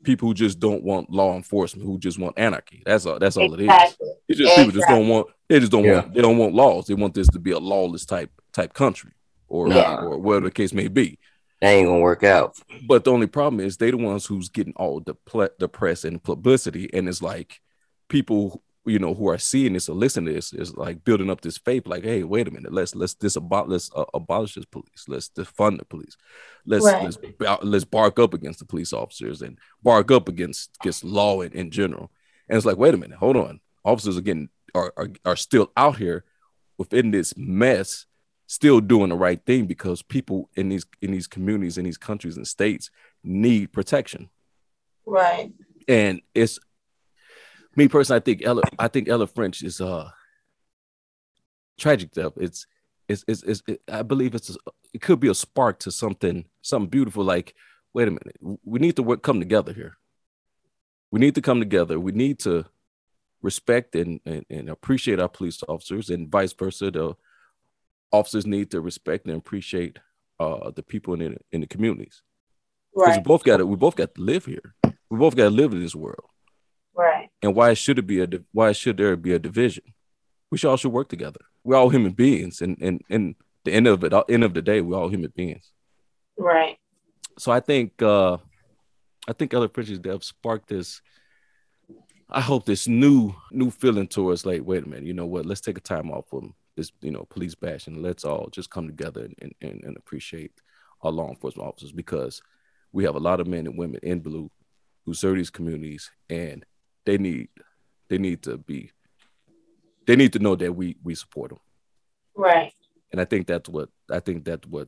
people 0.03 0.27
who 0.27 0.33
just 0.33 0.59
don't 0.59 0.83
want 0.83 1.09
law 1.09 1.33
enforcement, 1.35 1.87
who 1.87 1.97
just 1.97 2.19
want 2.19 2.37
anarchy. 2.37 2.83
That's 2.85 3.05
all. 3.05 3.17
That's 3.17 3.37
all 3.37 3.53
it 3.53 3.61
is. 3.61 3.65
Exactly. 3.65 4.09
It's 4.27 4.39
just 4.39 4.55
people 4.57 4.71
just 4.73 4.87
don't 4.89 5.07
want. 5.07 5.27
They 5.47 5.59
just 5.61 5.71
don't 5.71 5.85
Yeah. 5.85 6.01
want. 6.01 6.13
They 6.13 6.21
don't 6.21 6.37
want 6.37 6.53
laws. 6.53 6.87
They 6.87 6.95
want 6.95 7.13
this 7.13 7.27
to 7.29 7.39
be 7.39 7.51
a 7.51 7.59
lawless 7.59 8.05
type 8.05 8.31
type 8.51 8.73
country, 8.73 9.11
or 9.47 9.69
Yeah. 9.69 10.01
or 10.01 10.17
whatever 10.17 10.47
the 10.47 10.51
case 10.51 10.73
may 10.73 10.89
be. 10.89 11.17
That 11.63 11.69
ain't 11.75 11.87
gonna 11.87 12.01
work 12.01 12.23
out. 12.23 12.59
But 12.85 13.05
the 13.05 13.11
only 13.13 13.27
problem 13.27 13.61
is 13.61 13.77
they 13.77 13.89
the 13.89 13.95
ones 13.95 14.25
who's 14.25 14.49
getting 14.49 14.73
all 14.75 14.99
the 14.99 15.15
ple- 15.15 15.47
the 15.59 15.69
press 15.69 16.03
and 16.03 16.21
publicity, 16.21 16.89
and 16.93 17.07
it's 17.07 17.21
like 17.21 17.61
people 18.09 18.61
you 18.85 18.99
know 18.99 19.13
who 19.13 19.29
are 19.29 19.37
seeing 19.37 19.71
this 19.71 19.87
or 19.87 19.95
listening 19.95 20.25
to 20.25 20.33
this 20.33 20.51
is 20.51 20.75
like 20.75 21.05
building 21.05 21.29
up 21.29 21.39
this 21.39 21.57
faith. 21.57 21.87
Like, 21.87 22.03
hey, 22.03 22.23
wait 22.23 22.49
a 22.49 22.51
minute, 22.51 22.73
let's 22.73 22.95
let's 22.95 23.15
disabolish 23.15 23.69
let's 23.69 23.89
uh, 23.95 24.03
abolish 24.13 24.55
this 24.55 24.65
police. 24.65 25.05
Let's 25.07 25.29
defund 25.29 25.77
the 25.79 25.85
police. 25.85 26.17
Let's 26.65 26.83
Right. 26.83 27.01
let's 27.01 27.15
ba- 27.15 27.59
let's 27.61 27.85
bark 27.85 28.19
up 28.19 28.33
against 28.33 28.59
the 28.59 28.65
police 28.65 28.91
officers 28.91 29.41
and 29.41 29.57
bark 29.81 30.11
up 30.11 30.27
against 30.27 30.75
against 30.81 31.05
law 31.05 31.39
in, 31.39 31.53
in 31.53 31.71
general. 31.71 32.11
And 32.49 32.57
it's 32.57 32.65
like, 32.65 32.75
wait 32.75 32.93
a 32.93 32.97
minute, 32.97 33.19
hold 33.19 33.37
on. 33.37 33.61
Officers 33.85 34.17
are 34.17 34.21
getting 34.21 34.49
are, 34.75 34.91
are 34.97 35.11
are 35.23 35.37
still 35.37 35.71
out 35.77 35.95
here 35.95 36.25
within 36.77 37.11
this 37.11 37.37
mess 37.37 38.05
still 38.53 38.79
doing 38.79 39.09
the 39.09 39.15
right 39.15 39.43
thing 39.45 39.65
because 39.65 40.01
people 40.01 40.49
in 40.55 40.69
these 40.69 40.85
in 41.01 41.11
these 41.11 41.27
communities 41.27 41.77
in 41.77 41.85
these 41.85 41.97
countries 41.97 42.37
and 42.37 42.47
states 42.47 42.89
need 43.23 43.71
protection. 43.71 44.29
Right. 45.05 45.51
and 45.89 46.21
it's 46.33 46.59
me 47.75 47.89
personally 47.89 48.21
i 48.21 48.23
think 48.23 48.41
ella 48.45 48.61
i 48.79 48.87
think 48.87 49.09
ella 49.09 49.27
french 49.27 49.61
is 49.61 49.81
uh 49.81 50.09
tragic 51.77 52.11
death 52.11 52.31
it's 52.37 52.65
it's 53.09 53.25
it's, 53.27 53.43
it's 53.43 53.63
it, 53.67 53.81
i 53.91 54.01
believe 54.01 54.33
it's 54.33 54.49
a, 54.49 54.55
it 54.93 55.01
could 55.01 55.19
be 55.19 55.27
a 55.27 55.35
spark 55.35 55.79
to 55.79 55.91
something 55.91 56.45
something 56.61 56.89
beautiful 56.89 57.21
like 57.25 57.53
wait 57.93 58.07
a 58.07 58.11
minute 58.11 58.37
we 58.63 58.79
need 58.79 58.95
to 58.95 59.03
work 59.03 59.21
come 59.21 59.39
together 59.39 59.73
here. 59.73 59.97
We 61.11 61.19
need 61.19 61.35
to 61.35 61.41
come 61.41 61.59
together. 61.59 61.99
We 61.99 62.11
need 62.11 62.39
to 62.39 62.65
respect 63.43 63.95
and, 63.95 64.19
and, 64.25 64.45
and 64.49 64.69
appreciate 64.69 65.19
our 65.19 65.29
police 65.29 65.61
officers 65.67 66.09
and 66.09 66.31
vice 66.31 66.53
versa 66.53 66.89
the 66.89 67.15
officers 68.13 68.45
need 68.45 68.71
to 68.71 68.79
respect 68.79 69.25
and 69.27 69.35
appreciate 69.35 69.99
uh 70.39 70.71
the 70.71 70.83
people 70.83 71.13
in 71.15 71.19
the, 71.19 71.37
in 71.51 71.61
the 71.61 71.67
communities. 71.67 72.21
Because 72.93 73.07
we 73.09 73.13
Right. 73.17 73.23
both 73.23 73.43
got 73.43 73.57
to 73.57 73.65
we 73.65 73.75
both 73.75 73.95
got 73.95 74.15
to 74.15 74.21
live 74.21 74.45
here. 74.45 74.75
We 75.09 75.17
both 75.19 75.35
got 75.35 75.45
to 75.45 75.49
live 75.49 75.73
in 75.73 75.81
this 75.81 75.95
world. 75.95 76.29
Right. 76.95 77.29
and 77.41 77.55
why 77.55 77.73
should 77.73 77.97
it 77.99 78.07
be 78.07 78.21
a 78.21 78.27
why 78.51 78.71
should 78.71 78.97
there 78.97 79.15
be 79.17 79.33
a 79.33 79.39
division? 79.39 79.83
We 80.51 80.57
should 80.57 80.69
all 80.69 80.77
should 80.77 80.93
work 80.93 81.09
together. 81.09 81.41
We're 81.63 81.75
all 81.75 81.89
human 81.89 82.13
beings 82.13 82.61
and 82.61 82.77
and 82.81 83.01
and 83.09 83.35
the 83.65 83.71
end 83.73 83.87
of 83.87 84.03
it 84.03 84.13
end 84.29 84.43
of 84.43 84.53
the 84.53 84.61
day 84.61 84.79
we're 84.81 84.97
all 84.97 85.09
human 85.09 85.31
beings. 85.35 85.71
Right. 86.37 86.77
so 87.39 87.51
i 87.51 87.59
think 87.59 88.01
uh 88.01 88.37
i 89.27 89.33
think 89.33 89.53
other 89.53 89.65
ella 89.65 89.69
French's 89.73 89.99
have 90.05 90.23
sparked 90.23 90.67
this 90.69 91.01
i 92.29 92.41
hope 92.41 92.65
this 92.65 92.87
new 92.87 93.33
new 93.51 93.69
feeling 93.71 94.07
towards 94.07 94.45
like 94.45 94.61
wait 94.63 94.83
a 94.83 94.89
minute 94.89 95.05
you 95.05 95.13
know 95.13 95.25
what? 95.33 95.45
Let's 95.45 95.61
take 95.61 95.77
a 95.77 95.81
time 95.93 96.11
off 96.11 96.25
from 96.29 96.53
this 96.75 96.91
you 97.01 97.11
know 97.11 97.25
police 97.29 97.55
bashing 97.55 98.01
let's 98.01 98.25
all 98.25 98.49
just 98.51 98.69
come 98.69 98.87
together 98.87 99.27
and, 99.41 99.53
and, 99.61 99.83
and 99.83 99.97
appreciate 99.97 100.51
our 101.01 101.11
law 101.11 101.29
enforcement 101.29 101.67
officers 101.67 101.91
because 101.91 102.41
we 102.91 103.03
have 103.03 103.15
a 103.15 103.19
lot 103.19 103.39
of 103.39 103.47
men 103.47 103.65
and 103.67 103.77
women 103.77 103.99
in 104.03 104.19
blue 104.19 104.49
who 105.05 105.13
serve 105.13 105.35
these 105.35 105.49
communities 105.49 106.09
and 106.29 106.65
they 107.05 107.17
need 107.17 107.49
they 108.09 108.17
need 108.17 108.41
to 108.41 108.57
be 108.57 108.91
they 110.07 110.15
need 110.15 110.33
to 110.33 110.39
know 110.39 110.55
that 110.55 110.73
we 110.73 110.95
we 111.03 111.15
support 111.15 111.49
them 111.49 111.59
Right. 112.35 112.73
and 113.11 113.21
i 113.21 113.25
think 113.25 113.47
that's 113.47 113.69
what 113.69 113.89
i 114.11 114.19
think 114.19 114.43
that's 114.45 114.67
what 114.67 114.87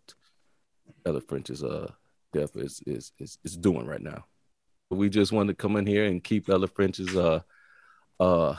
ella 1.06 1.22
french's 1.22 1.64
uh 1.64 1.92
death 2.34 2.56
is 2.56 2.82
is 2.86 3.12
is, 3.20 3.38
is 3.44 3.56
doing 3.58 3.86
right 3.86 4.02
now 4.02 4.26
we 4.90 5.10
just 5.10 5.32
wanted 5.32 5.50
to 5.58 5.62
come 5.62 5.76
in 5.78 5.86
here 5.86 6.06
and 6.06 6.24
keep 6.24 6.50
ella 6.50 6.68
french's 6.68 7.16
uh 7.16 7.42
uh 8.20 8.56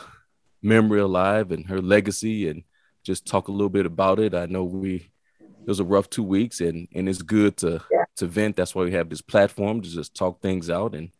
memory 0.63 1.01
alive 1.01 1.51
and 1.53 1.67
her 1.67 1.81
legacy 1.81 2.49
and 2.49 2.63
just 3.07 3.25
talk 3.25 3.47
a 3.47 3.53
little 3.53 3.69
bit 3.71 3.87
about 3.87 4.19
it. 4.19 4.35
I 4.35 4.47
know 4.47 4.65
we 4.65 4.95
it 5.41 5.69
was 5.69 5.81
a 5.81 5.85
rough 5.85 6.11
two 6.11 6.25
weeks 6.25 6.61
and 6.61 6.89
and 6.95 7.09
it's 7.09 7.23
good 7.23 7.57
to 7.59 7.81
Yeah. 7.91 8.05
to 8.17 8.27
vent. 8.27 8.57
That's 8.57 8.75
why 8.75 8.83
we 8.85 8.93
have 8.93 9.09
this 9.09 9.23
platform 9.23 9.81
to 9.81 9.89
just 9.89 10.15
talk 10.15 10.41
things 10.43 10.69
out 10.69 10.95
and 10.95 11.11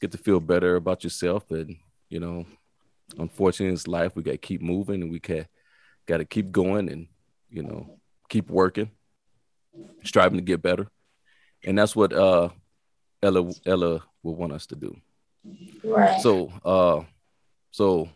get 0.00 0.12
to 0.12 0.18
feel 0.18 0.38
better 0.40 0.76
about 0.76 1.02
yourself. 1.02 1.50
And 1.50 1.76
you 2.10 2.20
know 2.20 2.44
unfortunately 3.18 3.72
it's 3.74 3.86
life 3.88 4.14
we 4.14 4.22
got 4.22 4.32
to 4.32 4.38
keep 4.38 4.60
moving 4.62 5.02
and 5.02 5.10
we 5.10 5.20
can 5.20 5.46
got 6.06 6.18
to 6.18 6.24
keep 6.24 6.50
going 6.52 6.88
and 6.90 7.06
you 7.50 7.62
know 7.62 7.98
keep 8.28 8.50
working 8.50 8.90
striving 10.02 10.38
to 10.38 10.44
get 10.44 10.62
better. 10.62 10.86
And 11.64 11.78
that's 11.78 11.96
what 11.96 12.12
uh 12.12 12.50
ella 13.22 13.50
ella 13.64 14.02
will 14.22 14.36
want 14.36 14.52
us 14.52 14.66
to 14.66 14.76
do. 14.76 14.94
Right. 15.82 16.20
so 16.20 16.52
uh 16.64 17.04
so 17.70 18.08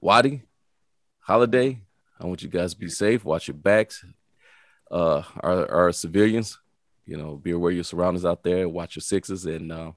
Watty 0.00 0.42
holiday 1.20 1.80
i 2.20 2.26
want 2.26 2.42
you 2.42 2.48
guys 2.48 2.72
to 2.72 2.78
be 2.78 2.88
safe 2.88 3.24
watch 3.24 3.48
your 3.48 3.56
backs 3.56 4.04
uh 4.90 5.22
our, 5.40 5.70
our 5.70 5.92
civilians 5.92 6.58
you 7.04 7.16
know 7.16 7.36
be 7.36 7.50
aware 7.50 7.70
of 7.70 7.76
your 7.76 7.84
surroundings 7.84 8.24
out 8.24 8.42
there 8.42 8.68
watch 8.68 8.96
your 8.96 9.02
sixes 9.02 9.46
and 9.46 9.72
uh 9.72 9.92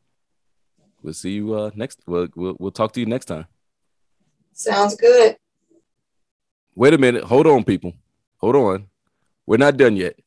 we'll 1.01 1.13
see 1.13 1.31
you 1.31 1.53
uh 1.53 1.71
next 1.75 2.01
we'll, 2.07 2.27
we'll, 2.35 2.55
we'll 2.59 2.71
talk 2.71 2.91
to 2.91 2.99
you 2.99 3.05
next 3.05 3.25
time 3.25 3.45
Sounds 4.59 4.93
good. 4.97 5.37
Wait 6.75 6.93
a 6.93 6.97
minute. 6.97 7.23
Hold 7.23 7.47
on, 7.47 7.63
people. 7.63 7.93
Hold 8.39 8.57
on. 8.57 8.87
We're 9.45 9.55
not 9.55 9.77
done 9.77 9.95
yet. 9.95 10.19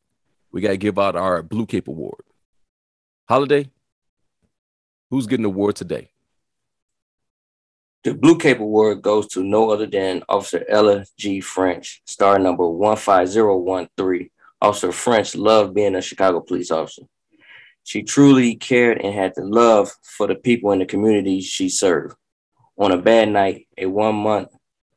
We 0.51 0.63
got 0.63 0.71
to 0.71 0.79
give 0.79 0.99
out 0.99 1.17
our 1.17 1.43
Blue 1.43 1.67
Cape 1.67 1.87
Award. 1.87 2.23
Holiday, 3.29 3.71
who's 5.11 5.27
getting 5.27 5.43
the 5.43 5.51
award 5.51 5.77
today? 5.77 6.12
The 8.05 8.15
Blue 8.15 8.37
Cape 8.37 8.59
Award 8.59 9.01
goes 9.01 9.29
to 9.29 9.45
no 9.45 9.71
other 9.71 9.87
than 9.87 10.25
Officer 10.29 10.65
Ella 10.69 11.05
G. 11.17 11.41
French, 11.41 12.03
star 12.05 12.37
number 12.37 12.65
15013. 12.65 14.29
Officer 14.61 14.91
French 14.91 15.37
loved 15.37 15.73
being 15.73 15.95
a 15.95 16.03
Chicago 16.03 16.41
police 16.41 16.73
officer. 16.73 17.03
She 17.85 18.03
truly 18.03 18.57
cared 18.57 19.01
and 19.01 19.15
had 19.15 19.35
the 19.37 19.45
love 19.45 19.93
for 20.03 20.27
the 20.27 20.35
people 20.35 20.73
in 20.73 20.81
the 20.81 20.87
community 20.87 21.41
she 21.41 21.69
served. 21.69 22.17
On 22.77 22.91
a 22.91 22.99
bad 22.99 23.29
night, 23.29 23.69
a 23.79 23.87
one 23.87 24.17
month 24.17 24.49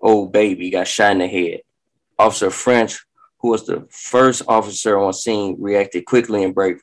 old 0.01 0.31
baby 0.31 0.71
got 0.71 0.87
shot 0.87 1.11
in 1.11 1.19
the 1.19 1.27
head. 1.27 1.61
Officer 2.17 2.49
French, 2.49 3.05
who 3.37 3.49
was 3.49 3.67
the 3.67 3.87
first 3.91 4.41
officer 4.47 4.97
on 4.97 5.13
scene, 5.13 5.57
reacted 5.59 6.05
quickly 6.05 6.43
and 6.43 6.55
bravely. 6.55 6.81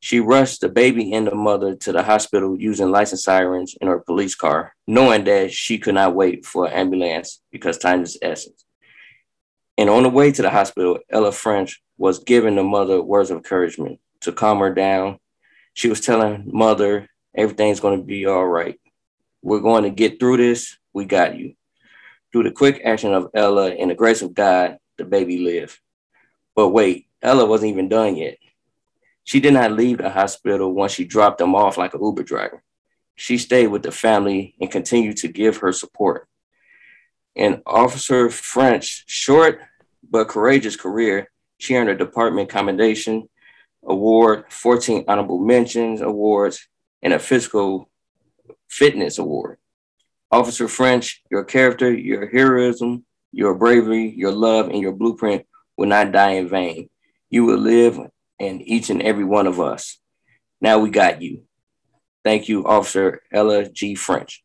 She 0.00 0.18
rushed 0.18 0.62
the 0.62 0.70
baby 0.70 1.12
and 1.12 1.26
the 1.26 1.34
mother 1.34 1.76
to 1.76 1.92
the 1.92 2.02
hospital 2.02 2.58
using 2.58 2.90
license 2.90 3.22
sirens 3.22 3.76
in 3.80 3.86
her 3.86 4.00
police 4.00 4.34
car, 4.34 4.74
knowing 4.86 5.24
that 5.24 5.52
she 5.52 5.78
could 5.78 5.94
not 5.94 6.14
wait 6.14 6.46
for 6.46 6.66
an 6.66 6.72
ambulance 6.72 7.42
because 7.52 7.76
time 7.76 8.02
is 8.02 8.18
essence. 8.22 8.64
And 9.76 9.90
on 9.90 10.02
the 10.02 10.08
way 10.08 10.32
to 10.32 10.42
the 10.42 10.50
hospital, 10.50 10.98
Ella 11.10 11.32
French 11.32 11.82
was 11.98 12.18
giving 12.18 12.56
the 12.56 12.62
mother 12.62 13.02
words 13.02 13.30
of 13.30 13.36
encouragement 13.36 14.00
to 14.20 14.32
calm 14.32 14.58
her 14.60 14.72
down. 14.72 15.18
She 15.74 15.88
was 15.88 16.00
telling 16.00 16.50
mother, 16.50 17.06
everything's 17.34 17.80
going 17.80 18.00
to 18.00 18.04
be 18.04 18.24
all 18.24 18.46
right. 18.46 18.80
We're 19.42 19.60
going 19.60 19.84
to 19.84 19.90
get 19.90 20.18
through 20.18 20.38
this. 20.38 20.78
We 20.94 21.04
got 21.04 21.36
you. 21.36 21.54
Through 22.32 22.44
the 22.44 22.52
quick 22.52 22.80
action 22.84 23.12
of 23.12 23.28
Ella 23.34 23.70
and 23.70 23.90
the 23.90 23.94
grace 23.94 24.22
of 24.22 24.34
God, 24.34 24.78
the 24.96 25.04
baby 25.04 25.38
lived. 25.38 25.78
But 26.54 26.68
wait, 26.68 27.06
Ella 27.22 27.44
wasn't 27.44 27.72
even 27.72 27.88
done 27.88 28.16
yet. 28.16 28.38
She 29.24 29.40
did 29.40 29.54
not 29.54 29.72
leave 29.72 29.98
the 29.98 30.10
hospital 30.10 30.72
once 30.72 30.92
she 30.92 31.04
dropped 31.04 31.38
them 31.38 31.54
off 31.54 31.78
like 31.78 31.94
an 31.94 32.02
Uber 32.02 32.22
driver. 32.22 32.62
She 33.14 33.38
stayed 33.38 33.68
with 33.68 33.82
the 33.82 33.92
family 33.92 34.54
and 34.60 34.70
continued 34.70 35.18
to 35.18 35.28
give 35.28 35.58
her 35.58 35.72
support. 35.72 36.26
In 37.34 37.62
Officer 37.66 38.30
French's 38.30 39.04
short 39.06 39.60
but 40.10 40.28
courageous 40.28 40.76
career, 40.76 41.30
she 41.58 41.76
earned 41.76 41.90
a 41.90 41.96
department 41.96 42.48
commendation 42.48 43.28
award, 43.84 44.44
14 44.50 45.04
honorable 45.06 45.38
mentions 45.38 46.00
awards, 46.00 46.66
and 47.02 47.12
a 47.12 47.18
physical 47.18 47.90
fitness 48.68 49.18
award. 49.18 49.58
Officer 50.30 50.68
French, 50.68 51.22
your 51.30 51.44
character, 51.44 51.92
your 51.92 52.28
heroism, 52.28 53.04
your 53.32 53.54
bravery, 53.54 54.12
your 54.16 54.32
love, 54.32 54.68
and 54.68 54.80
your 54.80 54.92
blueprint 54.92 55.46
will 55.76 55.88
not 55.88 56.12
die 56.12 56.32
in 56.32 56.48
vain. 56.48 56.88
You 57.30 57.44
will 57.44 57.58
live 57.58 57.98
in 58.40 58.62
each 58.62 58.90
and 58.90 59.02
every 59.02 59.24
one 59.24 59.46
of 59.46 59.60
us. 59.60 60.00
Now 60.60 60.78
we 60.78 60.90
got 60.90 61.22
you. 61.22 61.44
Thank 62.24 62.48
you, 62.48 62.66
Officer 62.66 63.22
Ella 63.32 63.68
G. 63.68 63.94
French. 63.94 64.42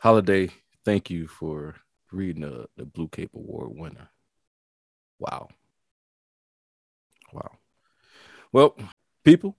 Holiday, 0.00 0.50
thank 0.84 1.10
you 1.10 1.26
for 1.26 1.74
reading 2.10 2.42
the, 2.42 2.66
the 2.76 2.84
Blue 2.84 3.08
Cape 3.08 3.30
Award 3.34 3.72
winner. 3.74 4.08
Wow. 5.18 5.48
Wow. 7.32 7.50
Well, 8.52 8.76
people, 9.24 9.56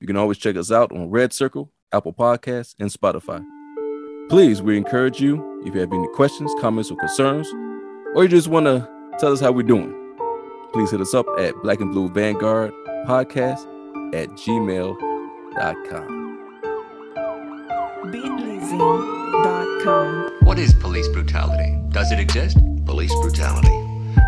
you 0.00 0.06
can 0.06 0.16
always 0.16 0.38
check 0.38 0.56
us 0.56 0.72
out 0.72 0.90
on 0.90 1.10
Red 1.10 1.32
Circle, 1.32 1.70
Apple 1.92 2.12
Podcasts, 2.12 2.74
and 2.78 2.90
Spotify. 2.90 3.44
Please, 4.28 4.62
we 4.62 4.76
encourage 4.76 5.20
you, 5.20 5.62
if 5.64 5.74
you 5.74 5.80
have 5.80 5.92
any 5.92 6.08
questions, 6.14 6.50
comments, 6.60 6.90
or 6.90 6.96
concerns, 6.96 7.46
or 8.14 8.24
you 8.24 8.28
just 8.28 8.48
want 8.48 8.66
to 8.66 8.88
tell 9.18 9.32
us 9.32 9.40
how 9.40 9.52
we're 9.52 9.62
doing, 9.62 9.92
please 10.74 10.90
hit 10.90 11.00
us 11.00 11.14
up 11.14 11.24
at 11.38 11.54
Black 11.62 11.80
and 11.80 11.92
Blue 11.92 12.08
Vanguard 12.08 12.72
Podcast 13.06 13.64
at 14.12 14.28
gmail.com. 14.30 16.24
Beatlizine.com. 18.06 20.30
What 20.42 20.58
is 20.58 20.74
police 20.74 21.06
brutality? 21.08 21.78
Does 21.90 22.10
it 22.10 22.18
exist? 22.18 22.58
Police 22.86 23.14
brutality. 23.22 23.70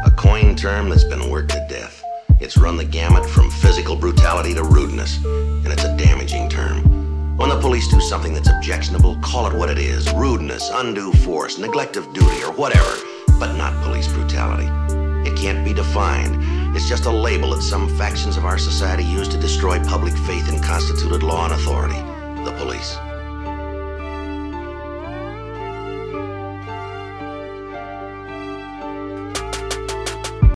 A 0.05 0.11
coined 0.13 0.57
term 0.57 0.89
that's 0.89 1.03
been 1.03 1.29
worked 1.31 1.51
to 1.51 1.67
death. 1.69 2.01
It's 2.39 2.57
run 2.57 2.77
the 2.77 2.85
gamut 2.85 3.29
from 3.29 3.51
physical 3.51 3.97
brutality 3.97 4.55
to 4.55 4.63
rudeness, 4.63 5.19
and 5.25 5.67
it's 5.67 5.83
a 5.83 5.97
damaging 5.97 6.49
term. 6.49 7.37
When 7.37 7.49
the 7.49 7.59
police 7.59 7.89
do 7.89 8.01
something 8.01 8.35
that's 8.35 8.49
objectionable, 8.49 9.19
call 9.21 9.49
it 9.49 9.55
what 9.57 9.69
it 9.69 9.79
is 9.79 10.09
rudeness, 10.13 10.71
undue 10.73 11.13
force, 11.13 11.59
neglect 11.59 11.97
of 11.97 12.13
duty, 12.13 12.45
or 12.45 12.53
whatever, 12.53 12.99
but 13.41 13.57
not 13.57 13.75
police 13.83 14.07
brutality. 14.07 14.86
It 15.27 15.37
can't 15.37 15.65
be 15.65 15.75
defined. 15.75 16.77
It's 16.77 16.89
just 16.89 17.07
a 17.07 17.11
label 17.11 17.51
that 17.51 17.63
some 17.63 17.89
factions 17.99 18.37
of 18.37 18.45
our 18.45 18.59
society 18.59 19.05
use 19.05 19.27
to 19.29 19.37
destroy 19.37 19.83
public 19.85 20.15
faith 20.15 20.49
in 20.49 20.61
constituted 20.61 21.25
law 21.25 21.45
and 21.45 21.53
authority 21.53 22.01
the 22.45 22.53
police. 22.53 22.97